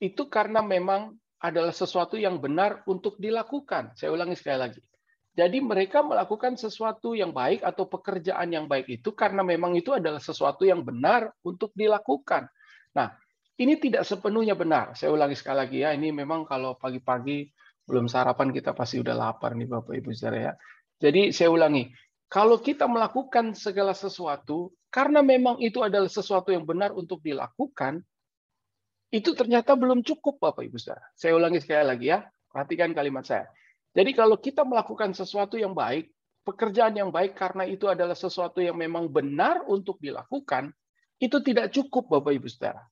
itu 0.00 0.26
karena 0.32 0.64
memang 0.64 1.14
adalah 1.40 1.72
sesuatu 1.72 2.16
yang 2.16 2.40
benar 2.40 2.84
untuk 2.88 3.16
dilakukan. 3.16 3.96
Saya 3.96 4.12
ulangi 4.12 4.36
sekali 4.36 4.58
lagi. 4.60 4.80
Jadi 5.30 5.62
mereka 5.62 6.02
melakukan 6.02 6.58
sesuatu 6.58 7.14
yang 7.14 7.30
baik 7.30 7.62
atau 7.62 7.86
pekerjaan 7.86 8.50
yang 8.50 8.66
baik 8.66 8.90
itu 8.90 9.14
karena 9.14 9.46
memang 9.46 9.78
itu 9.78 9.94
adalah 9.94 10.18
sesuatu 10.18 10.66
yang 10.66 10.82
benar 10.82 11.30
untuk 11.46 11.70
dilakukan. 11.72 12.50
Nah, 12.98 13.14
ini 13.60 13.78
tidak 13.78 14.02
sepenuhnya 14.02 14.58
benar. 14.58 14.92
Saya 14.98 15.14
ulangi 15.14 15.38
sekali 15.38 15.56
lagi 15.62 15.78
ya, 15.86 15.94
ini 15.94 16.10
memang 16.10 16.44
kalau 16.44 16.74
pagi-pagi 16.74 17.46
belum 17.86 18.10
sarapan 18.10 18.50
kita 18.50 18.74
pasti 18.74 18.98
udah 18.98 19.14
lapar 19.14 19.54
nih 19.54 19.70
Bapak 19.70 19.94
Ibu 19.96 20.10
Saudara 20.12 20.38
ya. 20.50 20.52
Jadi 21.00 21.30
saya 21.32 21.48
ulangi, 21.54 21.88
kalau 22.26 22.58
kita 22.58 22.90
melakukan 22.90 23.54
segala 23.54 23.94
sesuatu 23.94 24.74
karena 24.90 25.22
memang 25.22 25.62
itu 25.62 25.80
adalah 25.80 26.10
sesuatu 26.10 26.50
yang 26.50 26.66
benar 26.66 26.90
untuk 26.90 27.22
dilakukan, 27.22 28.02
itu 29.10 29.34
ternyata 29.34 29.74
belum 29.74 30.06
cukup 30.06 30.38
Bapak 30.38 30.62
Ibu 30.70 30.78
Saudara. 30.78 31.02
Saya 31.18 31.34
ulangi 31.34 31.58
sekali 31.58 31.82
lagi 31.82 32.06
ya, 32.14 32.22
perhatikan 32.50 32.94
kalimat 32.94 33.26
saya. 33.26 33.50
Jadi 33.90 34.14
kalau 34.14 34.38
kita 34.38 34.62
melakukan 34.62 35.10
sesuatu 35.10 35.58
yang 35.58 35.74
baik, 35.74 36.14
pekerjaan 36.46 36.94
yang 36.94 37.10
baik 37.10 37.34
karena 37.34 37.66
itu 37.66 37.90
adalah 37.90 38.14
sesuatu 38.14 38.62
yang 38.62 38.78
memang 38.78 39.10
benar 39.10 39.66
untuk 39.66 39.98
dilakukan, 39.98 40.70
itu 41.18 41.42
tidak 41.42 41.74
cukup 41.74 42.06
Bapak 42.06 42.38
Ibu 42.38 42.46
Saudara. 42.46 42.86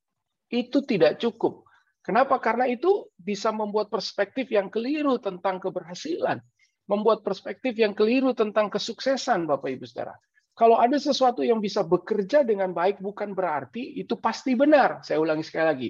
Itu 0.50 0.82
tidak 0.82 1.22
cukup. 1.22 1.64
Kenapa? 2.02 2.40
Karena 2.42 2.66
itu 2.66 3.08
bisa 3.14 3.54
membuat 3.54 3.92
perspektif 3.92 4.50
yang 4.50 4.72
keliru 4.74 5.22
tentang 5.22 5.62
keberhasilan, 5.62 6.42
membuat 6.90 7.22
perspektif 7.22 7.78
yang 7.78 7.94
keliru 7.94 8.34
tentang 8.34 8.72
kesuksesan 8.72 9.46
Bapak 9.46 9.70
Ibu 9.70 9.86
Saudara. 9.86 10.18
Kalau 10.58 10.74
ada 10.74 10.98
sesuatu 10.98 11.46
yang 11.46 11.62
bisa 11.62 11.86
bekerja 11.86 12.42
dengan 12.42 12.74
baik 12.74 12.98
bukan 12.98 13.30
berarti 13.30 13.94
itu 13.94 14.18
pasti 14.18 14.58
benar. 14.58 15.06
Saya 15.06 15.22
ulangi 15.22 15.46
sekali 15.46 15.66
lagi. 15.70 15.88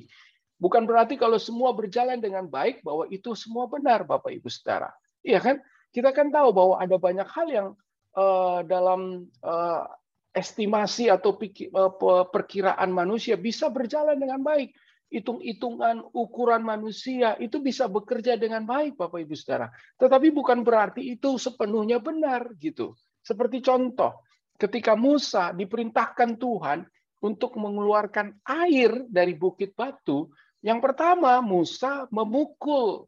Bukan 0.61 0.85
berarti 0.85 1.17
kalau 1.17 1.41
semua 1.41 1.73
berjalan 1.73 2.21
dengan 2.21 2.45
baik 2.45 2.85
bahwa 2.85 3.09
itu 3.09 3.33
semua 3.33 3.65
benar 3.65 4.05
Bapak 4.05 4.29
Ibu 4.29 4.45
Saudara. 4.53 4.93
Iya 5.25 5.41
kan? 5.41 5.57
Kita 5.89 6.13
kan 6.13 6.29
tahu 6.29 6.53
bahwa 6.53 6.77
ada 6.85 7.01
banyak 7.01 7.25
hal 7.33 7.47
yang 7.49 7.69
uh, 8.13 8.61
dalam 8.69 9.25
uh, 9.41 9.89
estimasi 10.37 11.09
atau 11.09 11.41
pikir, 11.41 11.73
uh, 11.73 11.89
eh, 11.89 12.25
perkiraan 12.29 12.93
manusia 12.93 13.41
bisa 13.41 13.73
berjalan 13.73 14.21
dengan 14.21 14.45
baik. 14.45 14.77
Hitung-hitungan 15.09 16.05
ukuran 16.13 16.61
manusia 16.61 17.41
itu 17.41 17.65
bisa 17.65 17.89
bekerja 17.89 18.37
dengan 18.37 18.69
baik 18.69 19.01
Bapak 19.01 19.25
Ibu 19.25 19.33
Saudara. 19.33 19.73
Tetapi 19.97 20.29
bukan 20.29 20.61
berarti 20.61 21.17
itu 21.17 21.41
sepenuhnya 21.41 21.97
benar 22.05 22.53
gitu. 22.61 22.93
Seperti 23.25 23.65
contoh, 23.65 24.28
ketika 24.59 24.99
Musa 24.99 25.55
diperintahkan 25.55 26.37
Tuhan 26.37 26.85
untuk 27.23 27.55
mengeluarkan 27.57 28.43
air 28.45 29.07
dari 29.07 29.33
bukit 29.39 29.73
batu, 29.79 30.29
yang 30.61 30.83
pertama 30.83 31.39
Musa 31.39 32.11
memukul 32.11 33.07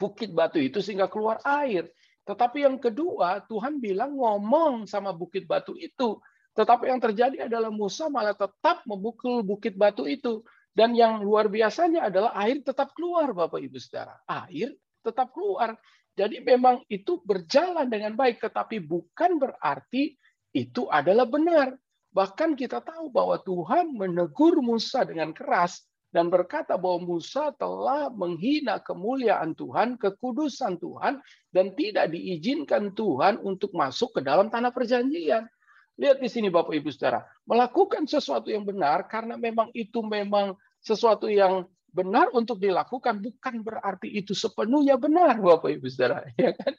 bukit 0.00 0.32
batu 0.32 0.62
itu 0.62 0.78
sehingga 0.80 1.10
keluar 1.10 1.42
air. 1.44 1.90
Tetapi 2.24 2.62
yang 2.62 2.78
kedua, 2.78 3.42
Tuhan 3.50 3.82
bilang 3.82 4.14
ngomong 4.14 4.86
sama 4.86 5.10
bukit 5.10 5.50
batu 5.50 5.74
itu. 5.74 6.22
Tetapi 6.54 6.86
yang 6.86 7.02
terjadi 7.02 7.50
adalah 7.50 7.74
Musa 7.74 8.06
malah 8.06 8.34
tetap 8.34 8.86
memukul 8.86 9.42
bukit 9.42 9.74
batu 9.74 10.06
itu. 10.06 10.46
Dan 10.70 10.94
yang 10.94 11.20
luar 11.26 11.50
biasanya 11.50 12.06
adalah 12.06 12.30
air 12.46 12.62
tetap 12.62 12.94
keluar, 12.94 13.34
Bapak 13.34 13.58
Ibu 13.58 13.76
Saudara. 13.82 14.22
Air 14.24 14.78
tetap 15.02 15.34
keluar. 15.34 15.74
Jadi 16.20 16.44
memang 16.44 16.84
itu 16.92 17.24
berjalan 17.24 17.88
dengan 17.88 18.12
baik, 18.12 18.44
tetapi 18.44 18.76
bukan 18.84 19.40
berarti 19.40 20.12
itu 20.52 20.84
adalah 20.92 21.24
benar. 21.24 21.72
Bahkan 22.12 22.60
kita 22.60 22.84
tahu 22.84 23.08
bahwa 23.08 23.40
Tuhan 23.40 23.96
menegur 23.96 24.60
Musa 24.60 25.08
dengan 25.08 25.32
keras 25.32 25.80
dan 26.12 26.28
berkata 26.28 26.76
bahwa 26.76 27.16
Musa 27.16 27.56
telah 27.56 28.12
menghina 28.12 28.82
kemuliaan 28.84 29.56
Tuhan, 29.56 29.96
kekudusan 29.96 30.76
Tuhan, 30.76 31.24
dan 31.56 31.72
tidak 31.72 32.12
diizinkan 32.12 32.92
Tuhan 32.92 33.40
untuk 33.40 33.72
masuk 33.72 34.18
ke 34.18 34.20
dalam 34.20 34.52
tanah 34.52 34.76
perjanjian. 34.76 35.48
Lihat 35.96 36.20
di 36.20 36.28
sini 36.28 36.52
Bapak 36.52 36.76
Ibu 36.76 36.92
Saudara, 36.92 37.24
melakukan 37.48 38.04
sesuatu 38.04 38.52
yang 38.52 38.68
benar 38.68 39.08
karena 39.08 39.40
memang 39.40 39.72
itu 39.72 40.04
memang 40.04 40.52
sesuatu 40.84 41.32
yang 41.32 41.64
benar 41.90 42.30
untuk 42.32 42.62
dilakukan 42.62 43.18
bukan 43.18 43.62
berarti 43.62 44.08
itu 44.10 44.32
sepenuhnya 44.32 44.96
benar 44.96 45.38
Bapak 45.38 45.78
Ibu 45.78 45.86
Saudara, 45.90 46.24
ya 46.40 46.54
kan? 46.54 46.74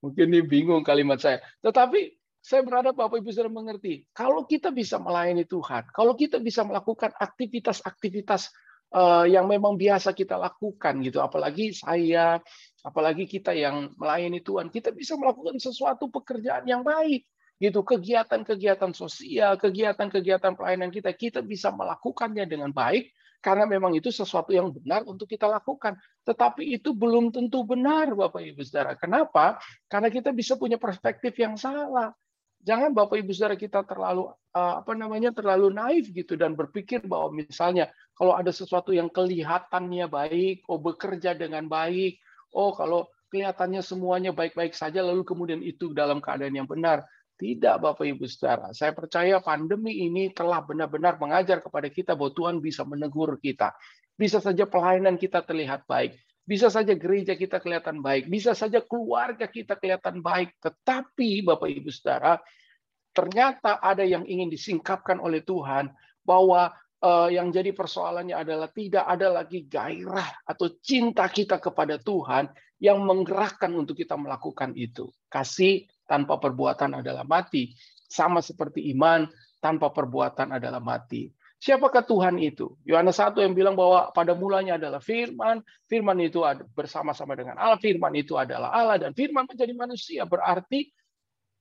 Mungkin 0.00 0.32
ini 0.32 0.40
bingung 0.44 0.82
kalimat 0.82 1.20
saya. 1.20 1.40
Tetapi 1.60 2.16
saya 2.44 2.60
berharap 2.60 2.92
Bapak 2.96 3.20
Ibu 3.20 3.32
Saudara 3.32 3.52
mengerti, 3.52 4.04
kalau 4.12 4.44
kita 4.44 4.68
bisa 4.68 5.00
melayani 5.00 5.48
Tuhan, 5.48 5.88
kalau 5.92 6.12
kita 6.12 6.36
bisa 6.40 6.60
melakukan 6.64 7.12
aktivitas-aktivitas 7.16 8.52
eh, 8.92 9.26
yang 9.32 9.48
memang 9.48 9.80
biasa 9.80 10.12
kita 10.12 10.36
lakukan 10.36 11.00
gitu, 11.00 11.24
apalagi 11.24 11.72
saya, 11.72 12.36
apalagi 12.84 13.24
kita 13.24 13.56
yang 13.56 13.92
melayani 13.96 14.44
Tuhan, 14.44 14.68
kita 14.68 14.92
bisa 14.92 15.16
melakukan 15.16 15.56
sesuatu 15.56 16.12
pekerjaan 16.12 16.68
yang 16.68 16.84
baik 16.84 17.24
gitu 17.56 17.86
kegiatan-kegiatan 17.86 18.92
sosial, 18.92 19.56
kegiatan-kegiatan 19.56 20.52
pelayanan 20.58 20.90
kita 20.90 21.14
kita 21.14 21.40
bisa 21.40 21.70
melakukannya 21.70 22.44
dengan 22.44 22.74
baik 22.74 23.14
karena 23.44 23.68
memang 23.68 23.92
itu 23.92 24.08
sesuatu 24.08 24.56
yang 24.56 24.72
benar 24.72 25.04
untuk 25.04 25.28
kita 25.28 25.44
lakukan. 25.44 26.00
Tetapi 26.24 26.80
itu 26.80 26.96
belum 26.96 27.28
tentu 27.28 27.60
benar 27.68 28.08
Bapak 28.16 28.40
Ibu 28.40 28.64
Saudara. 28.64 28.96
Kenapa? 28.96 29.60
Karena 29.84 30.08
kita 30.08 30.32
bisa 30.32 30.56
punya 30.56 30.80
perspektif 30.80 31.36
yang 31.36 31.60
salah. 31.60 32.16
Jangan 32.64 32.96
Bapak 32.96 33.20
Ibu 33.20 33.36
Saudara 33.36 33.60
kita 33.60 33.84
terlalu 33.84 34.32
eh, 34.56 34.74
apa 34.80 34.96
namanya 34.96 35.36
terlalu 35.36 35.68
naif 35.68 36.08
gitu 36.08 36.40
dan 36.40 36.56
berpikir 36.56 37.04
bahwa 37.04 37.36
misalnya 37.44 37.92
kalau 38.16 38.32
ada 38.32 38.48
sesuatu 38.48 38.96
yang 38.96 39.12
kelihatannya 39.12 40.08
baik, 40.08 40.64
oh 40.72 40.80
bekerja 40.80 41.36
dengan 41.36 41.68
baik, 41.68 42.16
oh 42.56 42.72
kalau 42.72 43.12
kelihatannya 43.28 43.84
semuanya 43.84 44.32
baik-baik 44.32 44.72
saja 44.72 45.04
lalu 45.04 45.20
kemudian 45.20 45.60
itu 45.60 45.92
dalam 45.92 46.24
keadaan 46.24 46.56
yang 46.56 46.64
benar. 46.64 47.04
Tidak 47.44 47.76
Bapak 47.76 48.08
Ibu 48.08 48.24
Saudara. 48.24 48.72
Saya 48.72 48.96
percaya 48.96 49.36
pandemi 49.36 50.08
ini 50.08 50.32
telah 50.32 50.64
benar-benar 50.64 51.20
mengajar 51.20 51.60
kepada 51.60 51.92
kita 51.92 52.16
bahwa 52.16 52.32
Tuhan 52.32 52.56
bisa 52.64 52.88
menegur 52.88 53.36
kita. 53.36 53.76
Bisa 54.16 54.40
saja 54.40 54.64
pelayanan 54.64 55.20
kita 55.20 55.44
terlihat 55.44 55.84
baik. 55.84 56.16
Bisa 56.40 56.72
saja 56.72 56.96
gereja 56.96 57.36
kita 57.36 57.60
kelihatan 57.60 58.00
baik. 58.00 58.32
Bisa 58.32 58.56
saja 58.56 58.80
keluarga 58.80 59.44
kita 59.44 59.76
kelihatan 59.76 60.24
baik. 60.24 60.56
Tetapi 60.56 61.44
Bapak 61.44 61.68
Ibu 61.68 61.92
Saudara, 61.92 62.40
ternyata 63.12 63.76
ada 63.76 64.08
yang 64.08 64.24
ingin 64.24 64.48
disingkapkan 64.48 65.20
oleh 65.20 65.44
Tuhan 65.44 65.92
bahwa 66.24 66.72
uh, 67.04 67.28
yang 67.28 67.52
jadi 67.52 67.76
persoalannya 67.76 68.40
adalah 68.40 68.72
tidak 68.72 69.04
ada 69.04 69.28
lagi 69.28 69.68
gairah 69.68 70.48
atau 70.48 70.80
cinta 70.80 71.28
kita 71.28 71.60
kepada 71.60 72.00
Tuhan 72.00 72.48
yang 72.80 73.04
menggerakkan 73.04 73.68
untuk 73.76 74.00
kita 74.00 74.16
melakukan 74.16 74.72
itu. 74.72 75.12
Kasih 75.28 75.84
tanpa 76.04 76.40
perbuatan 76.40 77.00
adalah 77.02 77.24
mati. 77.24 77.74
Sama 78.04 78.44
seperti 78.44 78.92
iman 78.94 79.26
tanpa 79.58 79.90
perbuatan 79.90 80.54
adalah 80.54 80.78
mati. 80.78 81.32
Siapakah 81.64 82.04
Tuhan 82.04 82.36
itu? 82.36 82.76
Yohanes 82.84 83.16
1 83.16 83.40
yang 83.40 83.56
bilang 83.56 83.72
bahwa 83.72 84.12
pada 84.12 84.36
mulanya 84.36 84.76
adalah 84.76 85.00
firman, 85.00 85.64
firman 85.88 86.20
itu 86.20 86.44
bersama-sama 86.76 87.32
dengan 87.32 87.56
Allah, 87.56 87.80
firman 87.80 88.12
itu 88.12 88.36
adalah 88.36 88.68
Allah 88.68 89.00
dan 89.00 89.16
firman 89.16 89.48
menjadi 89.48 89.72
manusia. 89.72 90.28
Berarti 90.28 90.92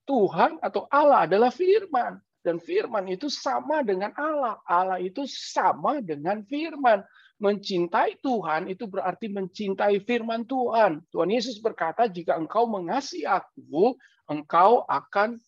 Tuhan 0.03 0.59
atau 0.59 0.91
Allah 0.91 1.23
adalah 1.23 1.55
firman 1.55 2.19
dan 2.43 2.59
firman 2.59 3.07
itu 3.07 3.31
sama 3.31 3.79
dengan 3.87 4.11
Allah. 4.19 4.59
Allah 4.67 4.99
itu 4.99 5.23
sama 5.23 6.03
dengan 6.03 6.43
firman. 6.43 6.99
Mencintai 7.43 8.23
Tuhan 8.23 8.71
itu 8.71 8.87
berarti 8.87 9.27
mencintai 9.27 9.99
firman 10.07 10.47
Tuhan. 10.47 11.03
Tuhan 11.11 11.27
Yesus 11.27 11.59
berkata, 11.59 12.07
"Jika 12.07 12.39
engkau 12.39 12.63
mengasihi 12.71 13.27
Aku, 13.27 13.99
engkau 14.31 14.87
akan 14.87 15.43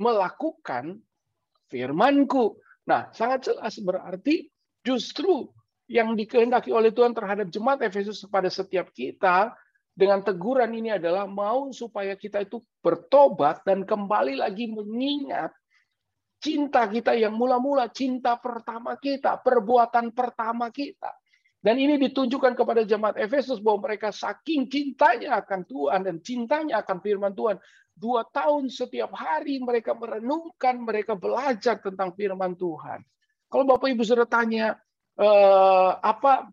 melakukan 0.00 1.04
firmanku. 1.68 2.56
Nah, 2.88 3.08
sangat 3.12 3.52
jelas 3.52 3.76
berarti 3.80 4.48
justru 4.84 5.48
yang 5.88 6.16
dikehendaki 6.16 6.72
oleh 6.72 6.92
Tuhan 6.92 7.12
terhadap 7.12 7.48
jemaat 7.52 7.84
Efesus 7.84 8.24
kepada 8.24 8.48
setiap 8.48 8.88
kita 8.92 9.52
dengan 9.94 10.24
teguran 10.24 10.72
ini 10.74 10.96
adalah 10.96 11.28
mau 11.28 11.70
supaya 11.70 12.18
kita 12.18 12.42
itu 12.42 12.60
bertobat 12.82 13.62
dan 13.62 13.86
kembali 13.86 14.40
lagi 14.40 14.66
mengingat 14.68 15.54
cinta 16.42 16.84
kita 16.90 17.16
yang 17.16 17.32
mula-mula 17.32 17.88
cinta 17.88 18.36
pertama 18.36 19.00
kita, 19.00 19.40
perbuatan 19.40 20.12
pertama 20.12 20.68
kita. 20.68 21.08
Dan 21.64 21.80
ini 21.80 21.96
ditunjukkan 21.96 22.60
kepada 22.60 22.84
jemaat 22.84 23.16
Efesus 23.16 23.56
bahwa 23.64 23.88
mereka 23.88 24.12
saking 24.12 24.68
cintanya 24.68 25.40
akan 25.40 25.64
Tuhan 25.64 26.04
dan 26.04 26.20
cintanya 26.20 26.84
akan 26.84 27.00
firman 27.00 27.32
Tuhan 27.32 27.56
dua 27.96 28.28
tahun 28.28 28.68
setiap 28.68 29.16
hari 29.16 29.64
mereka 29.64 29.96
merenungkan, 29.96 30.84
mereka 30.84 31.16
belajar 31.16 31.80
tentang 31.80 32.12
firman 32.12 32.52
Tuhan. 32.58 33.00
Kalau 33.48 33.64
Bapak 33.64 33.88
Ibu 33.96 34.04
sudah 34.04 34.28
tanya 34.28 34.76
eh, 35.16 35.92
apa 36.04 36.52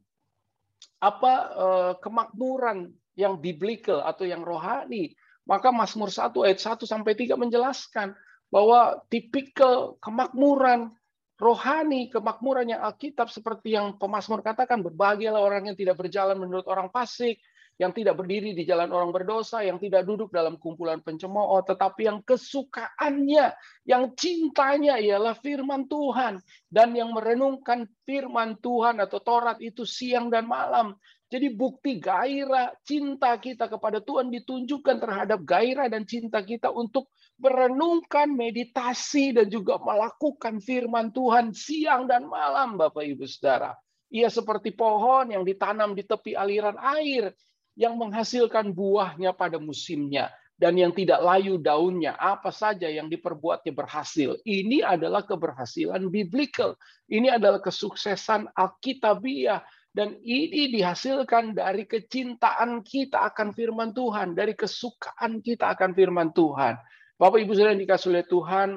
apa 1.01 1.33
eh, 1.59 1.93
kemakmuran 1.99 2.93
yang 3.19 3.35
biblical 3.35 4.05
atau 4.07 4.23
yang 4.23 4.47
rohani, 4.47 5.11
maka 5.43 5.75
Mazmur 5.75 6.07
1 6.07 6.31
ayat 6.47 6.63
1 6.63 6.87
sampai 6.87 7.19
3 7.19 7.35
menjelaskan 7.35 8.15
bahwa 8.47 9.03
tipikal 9.11 9.99
kemakmuran 9.99 10.93
rohani, 11.41 12.13
kemakmuran 12.13 12.69
yang 12.77 12.85
Alkitab 12.85 13.33
seperti 13.33 13.73
yang 13.73 13.97
pemazmur 13.97 14.45
katakan, 14.45 14.85
berbahagialah 14.85 15.41
orang 15.41 15.73
yang 15.73 15.77
tidak 15.77 15.97
berjalan 15.97 16.37
menurut 16.37 16.69
orang 16.69 16.93
fasik, 16.93 17.41
yang 17.81 17.89
tidak 17.97 18.13
berdiri 18.13 18.53
di 18.53 18.61
jalan 18.61 18.93
orang 18.93 19.09
berdosa, 19.09 19.65
yang 19.65 19.81
tidak 19.81 20.05
duduk 20.05 20.29
dalam 20.29 20.61
kumpulan 20.61 21.01
pencemooh, 21.01 21.65
tetapi 21.65 22.05
yang 22.05 22.21
kesukaannya, 22.21 23.57
yang 23.89 24.13
cintanya 24.13 25.01
ialah 25.01 25.33
firman 25.41 25.89
Tuhan 25.89 26.37
dan 26.69 26.93
yang 26.93 27.09
merenungkan 27.09 27.89
firman 28.05 28.61
Tuhan 28.61 29.01
atau 29.01 29.17
Taurat 29.17 29.57
itu 29.65 29.81
siang 29.81 30.29
dan 30.29 30.45
malam. 30.45 30.93
Jadi 31.31 31.47
bukti 31.49 31.97
gairah 31.97 32.75
cinta 32.85 33.33
kita 33.41 33.65
kepada 33.65 33.97
Tuhan 34.03 34.29
ditunjukkan 34.29 34.99
terhadap 35.01 35.39
gairah 35.41 35.87
dan 35.89 36.05
cinta 36.05 36.43
kita 36.45 36.69
untuk 36.69 37.09
merenungkan, 37.41 38.29
meditasi 38.29 39.33
dan 39.33 39.49
juga 39.49 39.81
melakukan 39.81 40.61
firman 40.61 41.09
Tuhan 41.09 41.57
siang 41.57 42.05
dan 42.05 42.29
malam 42.29 42.77
Bapak 42.77 43.01
Ibu 43.01 43.25
Saudara. 43.25 43.73
Ia 44.13 44.29
seperti 44.29 44.71
pohon 44.77 45.33
yang 45.33 45.41
ditanam 45.41 45.97
di 45.97 46.05
tepi 46.05 46.37
aliran 46.37 46.77
air 46.77 47.33
yang 47.73 47.97
menghasilkan 47.97 48.69
buahnya 48.75 49.33
pada 49.33 49.57
musimnya 49.57 50.29
dan 50.61 50.77
yang 50.77 50.93
tidak 50.93 51.25
layu 51.25 51.57
daunnya, 51.57 52.13
apa 52.21 52.53
saja 52.53 52.85
yang 52.85 53.09
diperbuatnya 53.09 53.73
berhasil. 53.73 54.37
Ini 54.45 54.85
adalah 54.85 55.25
keberhasilan 55.25 56.13
biblical. 56.13 56.77
Ini 57.09 57.41
adalah 57.41 57.57
kesuksesan 57.57 58.53
Alkitabiah 58.53 59.65
dan 59.89 60.21
ini 60.21 60.69
dihasilkan 60.69 61.57
dari 61.57 61.89
kecintaan 61.89 62.85
kita 62.85 63.33
akan 63.33 63.57
firman 63.57 63.89
Tuhan, 63.97 64.37
dari 64.37 64.53
kesukaan 64.53 65.41
kita 65.41 65.73
akan 65.73 65.97
firman 65.97 66.29
Tuhan. 66.29 66.77
Bapak 67.21 67.37
Ibu 67.37 67.53
Saudara 67.53 67.77
yang 67.77 67.85
dikasih 67.85 68.09
oleh 68.09 68.25
Tuhan, 68.25 68.69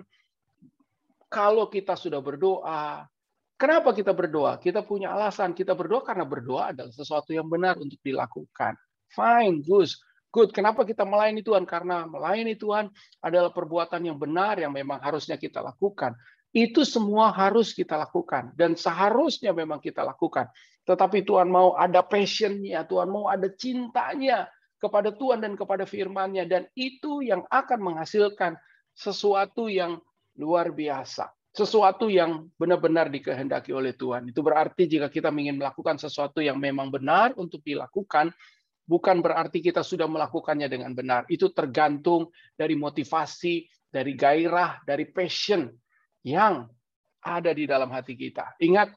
kalau 1.33 1.73
kita 1.73 1.97
sudah 1.97 2.21
berdoa, 2.21 3.09
Kenapa 3.55 3.95
kita 3.95 4.11
berdoa? 4.11 4.59
Kita 4.59 4.83
punya 4.83 5.15
alasan. 5.15 5.55
Kita 5.55 5.79
berdoa 5.79 6.03
karena 6.03 6.27
berdoa 6.27 6.75
adalah 6.75 6.91
sesuatu 6.91 7.31
yang 7.31 7.47
benar 7.47 7.79
untuk 7.79 8.03
dilakukan. 8.03 8.75
Fine, 9.15 9.63
good. 9.63 9.89
Good. 10.35 10.51
Kenapa 10.51 10.83
kita 10.83 11.07
melayani 11.07 11.47
Tuhan? 11.47 11.63
Karena 11.63 12.03
melayani 12.03 12.59
Tuhan 12.59 12.91
adalah 13.23 13.55
perbuatan 13.55 14.03
yang 14.03 14.19
benar 14.19 14.59
yang 14.59 14.75
memang 14.75 14.99
harusnya 14.99 15.39
kita 15.39 15.63
lakukan. 15.63 16.19
Itu 16.51 16.83
semua 16.83 17.31
harus 17.31 17.71
kita 17.71 17.95
lakukan 17.95 18.51
dan 18.59 18.75
seharusnya 18.75 19.55
memang 19.55 19.79
kita 19.79 20.03
lakukan. 20.03 20.51
Tetapi 20.83 21.23
Tuhan 21.23 21.47
mau 21.47 21.79
ada 21.79 22.03
passionnya, 22.03 22.83
Tuhan 22.83 23.07
mau 23.07 23.31
ada 23.31 23.47
cintanya 23.55 24.51
kepada 24.85 25.17
Tuhan 25.17 25.41
dan 25.41 25.57
kepada 25.57 25.89
firman-Nya 25.89 26.45
dan 26.45 26.69
itu 26.77 27.25
yang 27.25 27.49
akan 27.49 27.81
menghasilkan 27.81 28.61
sesuatu 28.93 29.73
yang 29.73 29.97
luar 30.37 30.69
biasa 30.69 31.33
sesuatu 31.55 32.11
yang 32.11 32.51
benar-benar 32.59 33.07
dikehendaki 33.15 33.71
oleh 33.71 33.95
Tuhan. 33.95 34.27
Itu 34.27 34.43
berarti 34.43 34.91
jika 34.91 35.07
kita 35.07 35.31
ingin 35.31 35.63
melakukan 35.63 36.03
sesuatu 36.03 36.43
yang 36.43 36.59
memang 36.59 36.91
benar 36.91 37.31
untuk 37.39 37.63
dilakukan, 37.63 38.35
bukan 38.83 39.23
berarti 39.23 39.63
kita 39.63 39.87
sudah 39.87 40.11
melakukannya 40.11 40.67
dengan 40.67 40.91
benar. 40.99 41.31
Itu 41.31 41.55
tergantung 41.55 42.35
dari 42.59 42.75
motivasi, 42.75 43.71
dari 43.87 44.19
gairah, 44.19 44.83
dari 44.83 45.07
passion. 45.07 45.71
yang 46.25 46.65
ada 47.21 47.53
di 47.53 47.69
dalam 47.69 47.93
hati 47.93 48.17
kita. 48.17 48.57
Ingat 48.57 48.97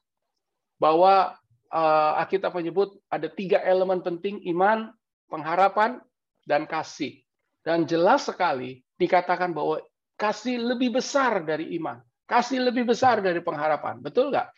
bahwa 0.80 1.36
uh, 1.68 2.48
menyebut 2.56 2.96
ada 3.12 3.28
tiga 3.28 3.60
elemen 3.60 4.00
penting 4.00 4.40
iman, 4.48 4.88
pengharapan, 5.28 6.00
dan 6.48 6.64
kasih. 6.64 7.20
Dan 7.60 7.84
jelas 7.84 8.24
sekali 8.24 8.80
dikatakan 8.96 9.52
bahwa 9.52 9.84
kasih 10.16 10.56
lebih 10.56 10.96
besar 10.96 11.44
dari 11.44 11.76
iman. 11.76 12.00
Kasih 12.24 12.64
lebih 12.64 12.88
besar 12.88 13.20
dari 13.20 13.44
pengharapan. 13.44 14.00
Betul 14.00 14.32
nggak? 14.32 14.48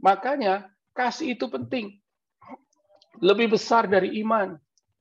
Makanya 0.00 0.72
kasih 0.96 1.36
itu 1.36 1.52
penting. 1.52 2.00
Lebih 3.20 3.56
besar 3.56 3.84
dari 3.88 4.16
iman. 4.24 4.56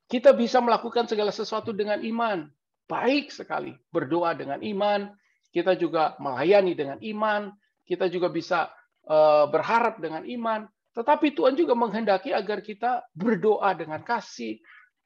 Kita 0.06 0.36
bisa 0.36 0.60
melakukan 0.60 1.08
segala 1.08 1.32
sesuatu 1.32 1.71
dengan 1.71 2.04
iman. 2.04 2.47
Baik 2.88 3.32
sekali. 3.32 3.75
Berdoa 3.91 4.36
dengan 4.36 4.60
iman. 4.60 5.12
Kita 5.51 5.75
juga 5.80 6.19
melayani 6.19 6.75
dengan 6.75 6.99
iman. 6.99 7.51
Kita 7.84 8.08
juga 8.12 8.32
bisa 8.32 8.71
uh, 9.08 9.47
berharap 9.47 9.99
dengan 9.99 10.23
iman. 10.23 10.67
Tetapi 10.95 11.36
Tuhan 11.36 11.60
juga 11.60 11.75
menghendaki 11.75 12.32
agar 12.32 12.63
kita 12.63 13.04
berdoa 13.12 13.75
dengan 13.75 13.99
kasih, 13.99 14.56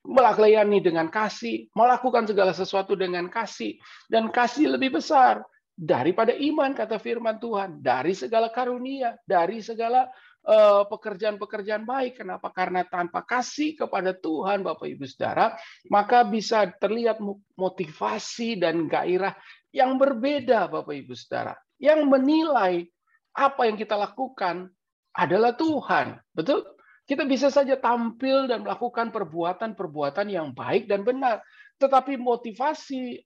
melayani 0.08 0.80
dengan 0.80 1.12
kasih, 1.12 1.68
melakukan 1.76 2.24
segala 2.24 2.56
sesuatu 2.56 2.96
dengan 2.96 3.28
kasih, 3.28 3.76
dan 4.08 4.32
kasih 4.32 4.72
lebih 4.76 5.00
besar 5.00 5.44
daripada 5.76 6.36
iman, 6.36 6.76
kata 6.76 7.00
firman 7.00 7.40
Tuhan, 7.40 7.80
dari 7.80 8.12
segala 8.12 8.52
karunia, 8.52 9.16
dari 9.24 9.64
segala 9.64 10.08
eh, 10.44 10.84
pekerjaan-pekerjaan 10.88 11.84
baik. 11.88 12.24
Kenapa? 12.24 12.52
Karena 12.52 12.84
tanpa 12.84 13.24
kasih 13.24 13.80
kepada 13.80 14.12
Tuhan, 14.16 14.64
Bapak 14.64 14.88
Ibu 14.88 15.08
Saudara, 15.08 15.56
maka 15.88 16.28
bisa 16.28 16.68
terlihat 16.80 17.20
motivasi 17.56 18.60
dan 18.60 18.88
gairah 18.92 19.36
yang 19.72 19.96
berbeda, 19.96 20.68
Bapak 20.68 20.96
Ibu 20.96 21.16
Saudara, 21.16 21.56
yang 21.80 22.08
menilai 22.08 22.88
apa 23.36 23.62
yang 23.68 23.80
kita 23.80 23.96
lakukan 23.96 24.68
adalah 25.16 25.56
Tuhan. 25.56 26.20
Betul? 26.36 26.79
Kita 27.10 27.26
bisa 27.26 27.50
saja 27.50 27.74
tampil 27.74 28.46
dan 28.46 28.62
melakukan 28.62 29.10
perbuatan-perbuatan 29.10 30.30
yang 30.30 30.54
baik 30.54 30.86
dan 30.86 31.02
benar. 31.02 31.42
Tetapi 31.82 32.22
motivasi, 32.22 33.18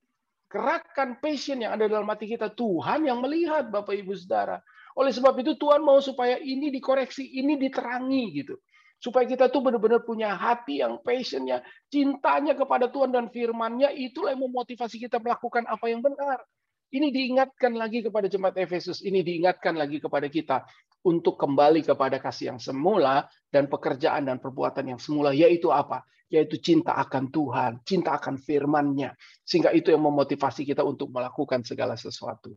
gerakan, 0.48 1.19
passion 1.19 1.60
yang 1.60 1.76
ada 1.76 1.91
dalam 1.91 2.08
hati 2.08 2.32
kita, 2.32 2.56
Tuhan 2.56 3.04
yang 3.04 3.19
melihat 3.19 3.67
Bapak 3.67 3.91
Ibu 3.91 4.15
Saudara. 4.15 4.63
Oleh 4.96 5.12
sebab 5.12 5.36
itu 5.43 5.60
Tuhan 5.60 5.84
mau 5.84 6.00
supaya 6.00 6.39
ini 6.39 6.72
dikoreksi, 6.72 7.28
ini 7.28 7.60
diterangi 7.60 8.24
gitu. 8.32 8.56
Supaya 9.04 9.28
kita 9.28 9.52
tuh 9.52 9.60
benar-benar 9.60 10.08
punya 10.08 10.32
hati 10.32 10.80
yang 10.80 11.04
passionnya, 11.04 11.60
cintanya 11.91 12.56
kepada 12.56 12.88
Tuhan 12.88 13.12
dan 13.12 13.28
firman-Nya, 13.36 13.91
itulah 13.91 14.32
yang 14.32 14.48
memotivasi 14.48 14.96
kita 14.96 15.19
melakukan 15.19 15.67
apa 15.67 15.91
yang 15.91 16.00
benar. 16.00 16.39
Ini 16.88 17.12
diingatkan 17.12 17.76
lagi 17.76 18.00
kepada 18.00 18.32
jemaat 18.32 18.56
Efesus, 18.56 19.04
ini 19.04 19.28
diingatkan 19.28 19.76
lagi 19.76 20.00
kepada 20.00 20.32
kita 20.32 20.63
untuk 21.03 21.35
kembali 21.35 21.83
kepada 21.83 22.17
kasih 22.17 22.55
yang 22.55 22.59
semula 22.63 23.27
dan 23.51 23.67
pekerjaan 23.67 24.23
dan 24.27 24.39
perbuatan 24.39 24.95
yang 24.95 24.99
semula, 24.99 25.35
yaitu 25.35 25.67
apa? 25.69 26.07
Yaitu 26.31 26.57
cinta 26.63 26.95
akan 26.97 27.29
Tuhan, 27.29 27.71
cinta 27.83 28.15
akan 28.15 28.39
firman-Nya. 28.39 29.13
Sehingga 29.43 29.75
itu 29.75 29.91
yang 29.91 30.01
memotivasi 30.01 30.63
kita 30.63 30.81
untuk 30.81 31.11
melakukan 31.11 31.61
segala 31.67 31.99
sesuatu. 31.99 32.55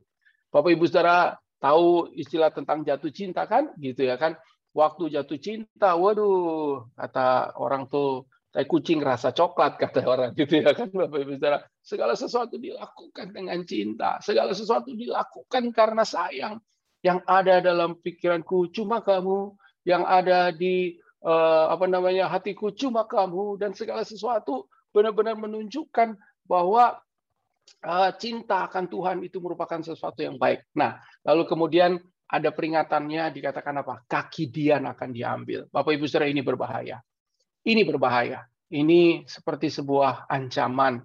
Bapak 0.48 0.70
Ibu 0.72 0.86
Saudara 0.86 1.34
tahu 1.58 2.14
istilah 2.14 2.54
tentang 2.54 2.86
jatuh 2.86 3.10
cinta 3.10 3.44
kan? 3.44 3.74
Gitu 3.76 4.06
ya 4.06 4.16
kan? 4.16 4.38
Waktu 4.72 5.12
jatuh 5.12 5.38
cinta, 5.42 5.98
waduh, 5.98 6.86
kata 6.94 7.58
orang 7.58 7.90
tuh, 7.90 8.30
saya 8.54 8.64
kucing 8.64 9.04
rasa 9.04 9.34
coklat, 9.36 9.76
kata 9.82 10.00
orang 10.06 10.32
gitu 10.32 10.62
ya 10.62 10.72
kan 10.72 10.88
Bapak 10.88 11.18
Ibu 11.18 11.36
Saudara. 11.36 11.58
Segala 11.82 12.14
sesuatu 12.14 12.56
dilakukan 12.56 13.34
dengan 13.34 13.58
cinta. 13.66 14.22
Segala 14.22 14.54
sesuatu 14.54 14.94
dilakukan 14.94 15.74
karena 15.74 16.06
sayang 16.06 16.62
yang 17.06 17.22
ada 17.22 17.62
dalam 17.62 17.94
pikiranku 18.02 18.74
cuma 18.74 18.98
kamu, 18.98 19.54
yang 19.86 20.02
ada 20.02 20.50
di 20.50 20.98
uh, 21.22 21.70
apa 21.70 21.86
namanya 21.86 22.26
hatiku 22.26 22.74
cuma 22.74 23.06
kamu 23.06 23.62
dan 23.62 23.70
segala 23.78 24.02
sesuatu 24.02 24.66
benar-benar 24.90 25.38
menunjukkan 25.38 26.18
bahwa 26.50 26.98
uh, 27.86 28.10
cinta 28.18 28.66
akan 28.66 28.90
Tuhan 28.90 29.16
itu 29.22 29.38
merupakan 29.38 29.78
sesuatu 29.78 30.18
yang 30.18 30.34
baik. 30.34 30.66
Nah, 30.74 30.98
lalu 31.22 31.46
kemudian 31.46 32.02
ada 32.26 32.50
peringatannya 32.50 33.30
dikatakan 33.30 33.86
apa? 33.86 34.02
Kaki 34.02 34.50
Dian 34.50 34.82
akan 34.90 35.14
diambil. 35.14 35.70
Bapak 35.70 35.94
Ibu 35.94 36.10
Saudara 36.10 36.26
ini 36.26 36.42
berbahaya. 36.42 36.98
Ini 37.62 37.86
berbahaya. 37.86 38.42
Ini 38.66 39.30
seperti 39.30 39.70
sebuah 39.70 40.26
ancaman 40.26 40.98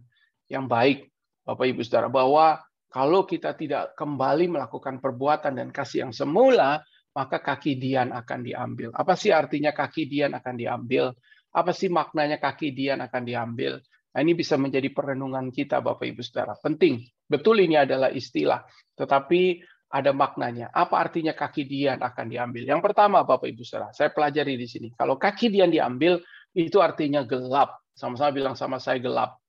yang 0.49 0.65
baik 0.65 1.13
Bapak 1.45 1.69
Ibu 1.69 1.85
Saudara 1.85 2.09
bahwa 2.09 2.57
kalau 2.91 3.23
kita 3.23 3.55
tidak 3.55 3.95
kembali 3.95 4.51
melakukan 4.51 4.99
perbuatan 4.99 5.55
dan 5.55 5.71
kasih 5.71 6.05
yang 6.07 6.13
semula, 6.13 6.83
maka 7.15 7.39
kaki 7.39 7.79
Dian 7.79 8.11
akan 8.11 8.39
diambil. 8.43 8.91
Apa 8.91 9.15
sih 9.15 9.31
artinya 9.31 9.71
kaki 9.71 10.11
Dian 10.11 10.35
akan 10.35 10.55
diambil? 10.59 11.15
Apa 11.55 11.71
sih 11.71 11.87
maknanya 11.87 12.39
kaki 12.39 12.75
Dian 12.75 12.99
akan 12.99 13.23
diambil? 13.23 13.79
Nah, 14.11 14.19
ini 14.19 14.35
bisa 14.35 14.59
menjadi 14.59 14.91
perenungan 14.91 15.55
kita, 15.55 15.79
Bapak 15.79 16.03
Ibu 16.03 16.19
Saudara. 16.19 16.59
Penting. 16.59 16.99
Betul 17.23 17.63
ini 17.63 17.79
adalah 17.79 18.11
istilah, 18.11 18.59
tetapi 18.99 19.63
ada 19.91 20.11
maknanya. 20.11 20.67
Apa 20.71 20.99
artinya 20.99 21.31
kaki 21.31 21.63
Dian 21.63 21.99
akan 22.03 22.27
diambil? 22.27 22.63
Yang 22.75 22.91
pertama, 22.91 23.23
Bapak 23.23 23.47
Ibu 23.47 23.63
Saudara, 23.63 23.95
saya 23.95 24.11
pelajari 24.11 24.59
di 24.59 24.67
sini. 24.67 24.87
Kalau 24.95 25.15
kaki 25.15 25.47
Dian 25.47 25.71
diambil, 25.71 26.19
itu 26.51 26.79
artinya 26.83 27.23
gelap. 27.23 27.79
Sama-sama 27.95 28.31
bilang 28.35 28.55
sama 28.55 28.79
saya 28.79 28.99
gelap. 28.99 29.40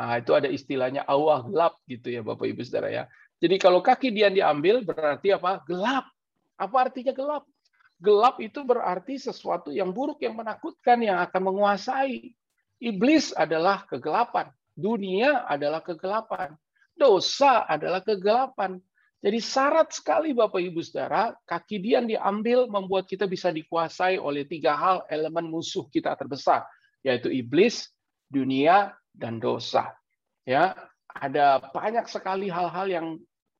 Nah, 0.00 0.16
itu 0.16 0.32
ada 0.32 0.48
istilahnya 0.48 1.04
awah 1.04 1.44
gelap 1.44 1.76
gitu 1.84 2.08
ya 2.08 2.24
Bapak 2.24 2.48
Ibu 2.48 2.64
Saudara 2.64 2.88
ya. 2.88 3.04
Jadi 3.36 3.60
kalau 3.60 3.84
kaki 3.84 4.08
dia 4.08 4.32
diambil 4.32 4.80
berarti 4.80 5.36
apa? 5.36 5.60
Gelap. 5.68 6.08
Apa 6.56 6.88
artinya 6.88 7.12
gelap? 7.12 7.44
Gelap 8.00 8.40
itu 8.40 8.64
berarti 8.64 9.20
sesuatu 9.20 9.68
yang 9.68 9.92
buruk 9.92 10.24
yang 10.24 10.40
menakutkan 10.40 11.04
yang 11.04 11.20
akan 11.20 11.52
menguasai. 11.52 12.32
Iblis 12.80 13.36
adalah 13.36 13.84
kegelapan, 13.84 14.48
dunia 14.72 15.44
adalah 15.44 15.84
kegelapan, 15.84 16.56
dosa 16.96 17.68
adalah 17.68 18.00
kegelapan. 18.00 18.80
Jadi 19.20 19.36
syarat 19.36 19.92
sekali 19.92 20.32
Bapak 20.32 20.64
Ibu 20.64 20.80
Saudara, 20.80 21.36
kaki 21.44 21.76
dia 21.76 22.00
diambil 22.00 22.72
membuat 22.72 23.04
kita 23.04 23.28
bisa 23.28 23.52
dikuasai 23.52 24.16
oleh 24.16 24.48
tiga 24.48 24.72
hal 24.80 25.04
elemen 25.12 25.52
musuh 25.52 25.84
kita 25.92 26.16
terbesar, 26.16 26.64
yaitu 27.04 27.28
iblis, 27.28 27.92
dunia, 28.32 28.96
dan 29.14 29.42
dosa. 29.42 29.94
Ya, 30.46 30.74
ada 31.10 31.60
banyak 31.70 32.06
sekali 32.06 32.48
hal-hal 32.48 32.86
yang 32.88 33.06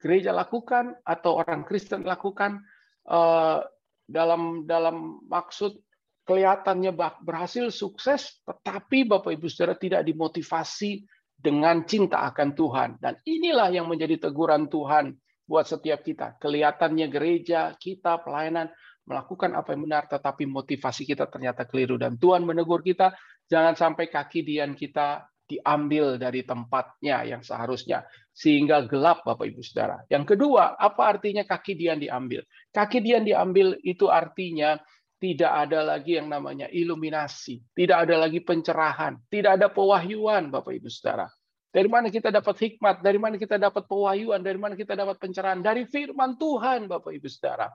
gereja 0.01 0.33
lakukan 0.33 0.97
atau 1.05 1.39
orang 1.43 1.67
Kristen 1.69 2.03
lakukan 2.03 2.65
uh, 3.07 3.61
dalam 4.09 4.65
dalam 4.65 5.23
maksud 5.29 5.77
kelihatannya 6.25 6.95
berhasil 7.27 7.75
sukses, 7.75 8.39
tetapi 8.47 9.07
Bapak 9.07 9.35
Ibu 9.35 9.47
Saudara 9.51 9.75
tidak 9.75 10.07
dimotivasi 10.07 11.03
dengan 11.35 11.83
cinta 11.89 12.23
akan 12.31 12.55
Tuhan. 12.55 12.91
Dan 13.03 13.19
inilah 13.27 13.73
yang 13.75 13.91
menjadi 13.91 14.31
teguran 14.31 14.71
Tuhan 14.71 15.17
buat 15.49 15.67
setiap 15.67 16.07
kita. 16.07 16.39
Kelihatannya 16.39 17.11
gereja, 17.11 17.75
kita, 17.75 18.23
pelayanan, 18.23 18.71
melakukan 19.09 19.59
apa 19.59 19.75
yang 19.75 19.91
benar, 19.91 20.07
tetapi 20.07 20.47
motivasi 20.47 21.03
kita 21.03 21.27
ternyata 21.27 21.67
keliru. 21.67 21.99
Dan 21.99 22.15
Tuhan 22.15 22.47
menegur 22.47 22.85
kita, 22.87 23.11
jangan 23.51 23.75
sampai 23.75 24.07
kaki 24.07 24.47
dian 24.47 24.79
kita 24.79 25.27
diambil 25.51 26.15
dari 26.15 26.47
tempatnya 26.47 27.27
yang 27.27 27.43
seharusnya 27.43 28.07
sehingga 28.31 28.87
gelap 28.87 29.27
Bapak 29.27 29.51
Ibu 29.51 29.61
Saudara. 29.67 30.07
Yang 30.07 30.35
kedua, 30.37 30.79
apa 30.79 31.19
artinya 31.19 31.43
kaki 31.43 31.75
dian 31.75 31.99
diambil? 31.99 32.47
Kaki 32.71 33.03
dian 33.03 33.27
diambil 33.27 33.75
itu 33.83 34.07
artinya 34.07 34.79
tidak 35.21 35.53
ada 35.69 35.85
lagi 35.85 36.17
yang 36.17 36.31
namanya 36.31 36.71
iluminasi, 36.73 37.61
tidak 37.77 38.09
ada 38.09 38.25
lagi 38.25 38.41
pencerahan, 38.41 39.21
tidak 39.29 39.61
ada 39.61 39.69
pewahyuan 39.69 40.49
Bapak 40.49 40.73
Ibu 40.79 40.89
Saudara. 40.89 41.29
Dari 41.71 41.87
mana 41.87 42.11
kita 42.11 42.35
dapat 42.35 42.57
hikmat? 42.59 42.99
Dari 42.99 43.19
mana 43.21 43.39
kita 43.39 43.55
dapat 43.55 43.87
pewahyuan? 43.87 44.43
Dari 44.43 44.59
mana 44.59 44.75
kita 44.75 44.99
dapat 44.99 45.23
pencerahan? 45.23 45.63
Dari 45.63 45.87
firman 45.87 46.35
Tuhan 46.35 46.91
Bapak 46.91 47.15
Ibu 47.15 47.31
Saudara. 47.31 47.71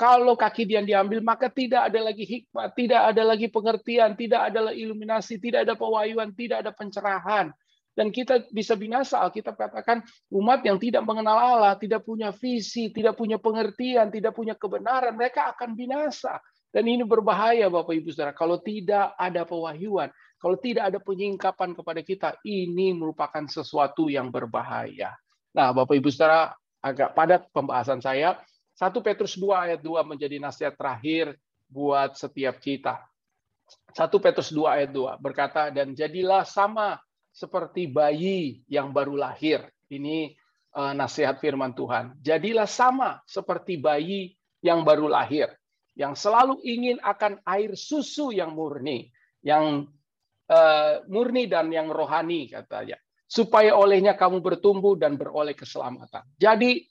Kalau 0.00 0.32
kaki 0.32 0.64
dia 0.64 0.80
diambil, 0.80 1.20
maka 1.20 1.52
tidak 1.52 1.92
ada 1.92 2.00
lagi 2.00 2.24
hikmat, 2.24 2.72
tidak 2.72 3.12
ada 3.12 3.20
lagi 3.20 3.52
pengertian, 3.52 4.16
tidak 4.16 4.48
ada 4.48 4.72
iluminasi, 4.72 5.36
tidak 5.36 5.68
ada 5.68 5.76
pewahyuan, 5.76 6.32
tidak 6.32 6.64
ada 6.64 6.72
pencerahan. 6.72 7.52
Dan 7.92 8.08
kita 8.08 8.48
bisa 8.48 8.80
binasa. 8.80 9.20
Kita 9.28 9.52
katakan 9.52 10.00
umat 10.32 10.64
yang 10.64 10.80
tidak 10.80 11.04
mengenal 11.04 11.36
Allah, 11.36 11.76
tidak 11.76 12.08
punya 12.08 12.32
visi, 12.32 12.88
tidak 12.88 13.12
punya 13.20 13.36
pengertian, 13.36 14.08
tidak 14.08 14.32
punya 14.32 14.56
kebenaran, 14.56 15.12
mereka 15.20 15.52
akan 15.52 15.76
binasa. 15.76 16.40
Dan 16.72 16.88
ini 16.88 17.04
berbahaya 17.04 17.68
Bapak 17.68 17.92
Ibu 17.92 18.08
Saudara. 18.08 18.32
Kalau 18.32 18.56
tidak 18.56 19.12
ada 19.20 19.44
pewahyuan, 19.44 20.08
kalau 20.40 20.56
tidak 20.56 20.88
ada 20.88 20.98
penyingkapan 21.02 21.76
kepada 21.76 22.00
kita, 22.00 22.28
ini 22.48 22.96
merupakan 22.96 23.44
sesuatu 23.44 24.08
yang 24.08 24.32
berbahaya. 24.32 25.12
Nah, 25.52 25.76
Bapak 25.76 25.92
Ibu 25.92 26.08
Saudara, 26.08 26.56
agak 26.80 27.12
padat 27.12 27.52
pembahasan 27.52 28.00
saya. 28.00 28.40
1 28.80 28.96
Petrus 29.04 29.36
2 29.36 29.52
ayat 29.52 29.80
2 29.84 29.92
menjadi 30.08 30.40
nasihat 30.40 30.72
terakhir 30.72 31.36
buat 31.68 32.16
setiap 32.16 32.56
kita. 32.56 32.96
1 33.92 34.08
Petrus 34.24 34.48
2 34.48 34.64
ayat 34.64 34.90
2 34.90 35.20
berkata, 35.20 35.68
dan 35.68 35.92
jadilah 35.92 36.48
sama 36.48 36.96
seperti 37.28 37.92
bayi 37.92 38.64
yang 38.72 38.88
baru 38.88 39.20
lahir. 39.20 39.68
Ini 39.92 40.32
uh, 40.80 40.96
nasihat 40.96 41.36
firman 41.38 41.76
Tuhan. 41.76 42.16
Jadilah 42.24 42.64
sama 42.64 43.20
seperti 43.28 43.76
bayi 43.76 44.32
yang 44.64 44.80
baru 44.80 45.12
lahir, 45.12 45.52
yang 45.92 46.16
selalu 46.16 46.56
ingin 46.64 46.96
akan 47.04 47.36
air 47.44 47.76
susu 47.76 48.32
yang 48.32 48.56
murni, 48.56 49.12
yang 49.44 49.88
uh, 50.48 50.94
murni 51.04 51.46
dan 51.52 51.68
yang 51.68 51.92
rohani 51.92 52.48
katanya, 52.48 52.96
supaya 53.28 53.76
olehnya 53.76 54.16
kamu 54.16 54.40
bertumbuh 54.40 54.96
dan 54.96 55.20
beroleh 55.20 55.52
keselamatan. 55.52 56.24
Jadi 56.36 56.89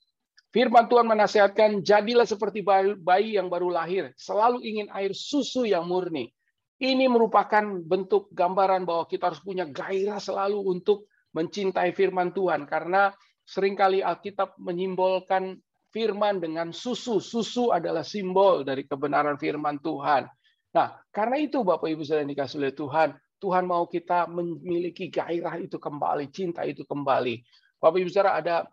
firman 0.49 0.85
Tuhan 0.89 1.05
menasihatkan, 1.05 1.81
jadilah 1.85 2.25
seperti 2.25 2.65
bayi 2.99 3.37
yang 3.37 3.49
baru 3.49 3.69
lahir, 3.73 4.13
selalu 4.17 4.61
ingin 4.65 4.87
air 4.93 5.13
susu 5.13 5.65
yang 5.65 5.85
murni. 5.85 6.33
Ini 6.79 7.11
merupakan 7.11 7.83
bentuk 7.83 8.31
gambaran 8.31 8.87
bahwa 8.87 9.03
kita 9.03 9.31
harus 9.33 9.43
punya 9.43 9.67
gairah 9.67 10.15
selalu 10.15 10.63
untuk 10.63 11.11
mencintai 11.35 11.91
firman 11.91 12.31
Tuhan 12.31 12.63
karena 12.65 13.11
sering 13.43 13.75
kali 13.75 13.99
Alkitab 13.99 14.55
menyimbolkan 14.55 15.59
firman 15.91 16.39
dengan 16.39 16.71
susu. 16.71 17.19
Susu 17.19 17.75
adalah 17.75 18.07
simbol 18.07 18.63
dari 18.63 18.87
kebenaran 18.87 19.35
firman 19.35 19.83
Tuhan. 19.83 20.23
Nah, 20.69 20.87
karena 21.09 21.37
itu 21.41 21.65
Bapak 21.65 21.89
Ibu 21.89 22.05
Saudara 22.05 22.23
dikasih 22.29 22.61
oleh 22.61 22.73
Tuhan, 22.77 23.09
Tuhan 23.41 23.63
mau 23.65 23.89
kita 23.89 24.29
memiliki 24.29 25.09
gairah 25.09 25.57
itu 25.57 25.81
kembali, 25.81 26.29
cinta 26.29 26.61
itu 26.63 26.85
kembali. 26.85 27.41
Bapak 27.81 27.97
Ibu 27.99 28.09
Saudara 28.13 28.37
ada 28.37 28.69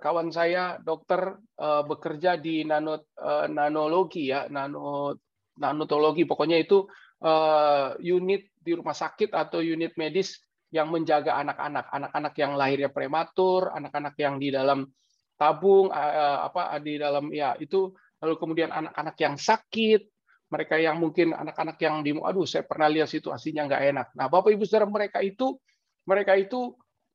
kawan 0.00 0.32
saya 0.32 0.80
dokter 0.80 1.36
uh, 1.60 1.84
bekerja 1.84 2.40
di 2.40 2.64
nano 2.64 3.04
uh, 3.20 3.44
nanologi 3.44 4.32
ya, 4.32 4.48
nano 4.48 5.14
nanotologi. 5.60 6.24
Pokoknya 6.24 6.56
itu 6.56 6.88
unit 8.00 8.48
di 8.56 8.72
rumah 8.72 8.96
sakit 8.96 9.36
atau 9.36 9.60
unit 9.60 9.92
medis 10.00 10.40
yang 10.72 10.88
menjaga 10.88 11.36
anak-anak, 11.36 11.92
anak-anak 11.92 12.34
yang 12.40 12.52
lahirnya 12.56 12.88
prematur, 12.88 13.68
anak-anak 13.68 14.16
yang 14.16 14.40
di 14.40 14.48
dalam 14.48 14.88
tabung 15.36 15.92
apa 15.92 16.80
di 16.80 16.96
dalam 16.96 17.28
ya 17.28 17.52
itu. 17.60 17.92
Lalu 18.24 18.34
kemudian 18.40 18.72
anak-anak 18.72 19.16
yang 19.20 19.36
sakit, 19.36 20.00
mereka 20.48 20.80
yang 20.80 20.96
mungkin 20.96 21.36
anak-anak 21.36 21.76
yang 21.78 22.00
di 22.00 22.16
aduh 22.16 22.48
saya 22.48 22.64
pernah 22.64 22.88
lihat 22.88 23.12
situasinya 23.12 23.68
nggak 23.68 23.82
enak. 23.92 24.06
Nah, 24.16 24.26
Bapak 24.32 24.50
Ibu 24.56 24.64
Saudara 24.64 24.88
mereka 24.88 25.20
itu 25.20 25.60
mereka 26.08 26.34
itu 26.40 26.72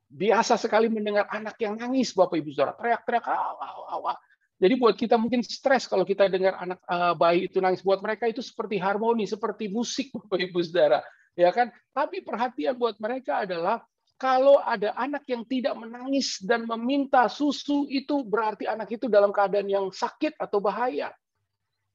biasa 0.09 0.55
sekali 0.55 0.87
mendengar 0.87 1.25
anak 1.29 1.57
yang 1.61 1.77
nangis 1.77 2.13
Bapak 2.13 2.37
Ibu 2.39 2.53
Saudara, 2.53 2.77
teriak-teriak 2.77 3.25
awal 3.25 4.15
jadi 4.55 4.79
buat 4.79 4.95
kita 4.95 5.19
mungkin 5.19 5.43
stres 5.43 5.83
kalau 5.83 6.07
kita 6.07 6.31
dengar 6.31 6.55
anak 6.55 6.79
uh, 6.87 7.11
bayi 7.11 7.51
itu 7.51 7.59
nangis. 7.59 7.83
Buat 7.83 7.99
mereka 7.99 8.31
itu 8.31 8.39
seperti 8.39 8.79
harmoni, 8.79 9.27
seperti 9.27 9.67
musik, 9.67 10.11
Bapak 10.15 10.39
Ibu 10.39 10.59
Saudara. 10.63 11.03
Ya 11.35 11.51
kan? 11.51 11.75
Tapi 11.91 12.23
perhatian 12.23 12.79
buat 12.79 12.95
mereka 13.03 13.43
adalah 13.43 13.83
kalau 14.15 14.63
ada 14.63 14.95
anak 14.95 15.27
yang 15.27 15.43
tidak 15.43 15.75
menangis 15.75 16.39
dan 16.39 16.63
meminta 16.63 17.27
susu 17.27 17.83
itu 17.91 18.23
berarti 18.23 18.63
anak 18.63 18.95
itu 18.95 19.11
dalam 19.11 19.35
keadaan 19.35 19.67
yang 19.67 19.91
sakit 19.91 20.39
atau 20.39 20.63
bahaya. 20.63 21.11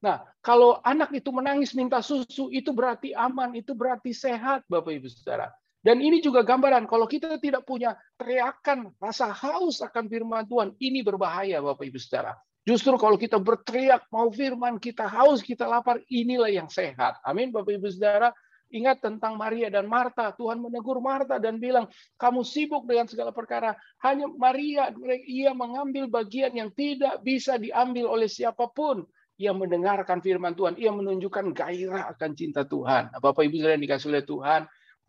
Nah, 0.05 0.21
kalau 0.45 0.77
anak 0.85 1.13
itu 1.17 1.33
menangis 1.33 1.73
minta 1.73 2.05
susu 2.05 2.53
itu 2.53 2.73
berarti 2.77 3.17
aman, 3.17 3.57
itu 3.57 3.73
berarti 3.73 4.13
sehat, 4.13 4.65
Bapak 4.69 4.97
Ibu 4.97 5.09
Saudara. 5.09 5.49
Dan 5.81 6.05
ini 6.05 6.21
juga 6.21 6.45
gambaran 6.45 6.85
kalau 6.85 7.09
kita 7.09 7.41
tidak 7.41 7.65
punya 7.65 7.97
teriakan 8.21 8.93
rasa 9.01 9.33
haus 9.33 9.81
akan 9.81 10.13
firman 10.13 10.45
Tuhan, 10.45 10.77
ini 10.77 11.01
berbahaya 11.01 11.65
Bapak 11.65 11.89
Ibu 11.89 11.97
Saudara. 11.97 12.37
Justru 12.69 12.93
kalau 13.01 13.17
kita 13.17 13.41
berteriak 13.41 14.05
mau 14.13 14.29
firman, 14.29 14.77
kita 14.77 15.09
haus, 15.09 15.41
kita 15.41 15.65
lapar, 15.65 15.97
inilah 16.13 16.53
yang 16.53 16.69
sehat. 16.69 17.17
Amin 17.25 17.49
Bapak 17.49 17.81
Ibu 17.81 17.89
Saudara. 17.89 18.29
Ingat 18.71 19.03
tentang 19.03 19.35
Maria 19.35 19.67
dan 19.67 19.89
Marta. 19.89 20.31
Tuhan 20.37 20.61
menegur 20.63 21.03
Marta 21.03 21.43
dan 21.43 21.59
bilang, 21.59 21.91
kamu 22.21 22.47
sibuk 22.47 22.87
dengan 22.87 23.09
segala 23.09 23.35
perkara. 23.35 23.75
Hanya 24.05 24.31
Maria, 24.31 24.95
ia 25.27 25.51
mengambil 25.57 26.07
bagian 26.07 26.55
yang 26.55 26.71
tidak 26.71 27.19
bisa 27.27 27.59
diambil 27.59 28.07
oleh 28.07 28.31
siapa 28.31 28.71
pun. 28.71 29.03
Ia 29.41 29.51
mendengarkan 29.57 30.23
firman 30.23 30.55
Tuhan. 30.55 30.79
Ia 30.79 30.93
menunjukkan 30.95 31.57
gairah 31.57 32.15
akan 32.15 32.31
cinta 32.37 32.63
Tuhan. 32.63 33.11
Nah, 33.11 33.19
Bapak 33.19 33.43
Ibu 33.43 33.59
Saudara 33.59 33.81
dikasih 33.81 34.09
oleh 34.13 34.23
Tuhan, 34.29 34.61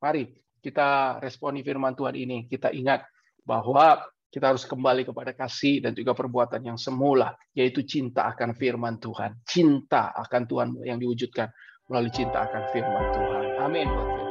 mari 0.01 0.23
kita 0.62 1.19
responi 1.19 1.65
firman 1.65 1.97
Tuhan 1.97 2.15
ini. 2.15 2.45
Kita 2.45 2.69
ingat 2.69 3.04
bahwa 3.41 4.00
kita 4.32 4.56
harus 4.56 4.63
kembali 4.63 5.04
kepada 5.04 5.36
kasih 5.36 5.84
dan 5.84 5.91
juga 5.91 6.15
perbuatan 6.15 6.63
yang 6.63 6.80
semula, 6.80 7.36
yaitu 7.52 7.84
cinta 7.84 8.32
akan 8.32 8.56
firman 8.56 8.95
Tuhan. 9.02 9.43
Cinta 9.43 10.15
akan 10.15 10.41
Tuhan 10.47 10.67
yang 10.88 11.02
diwujudkan 11.02 11.52
melalui 11.91 12.13
cinta 12.15 12.47
akan 12.47 12.63
firman 12.71 13.06
Tuhan. 13.12 13.45
Amin. 13.60 14.30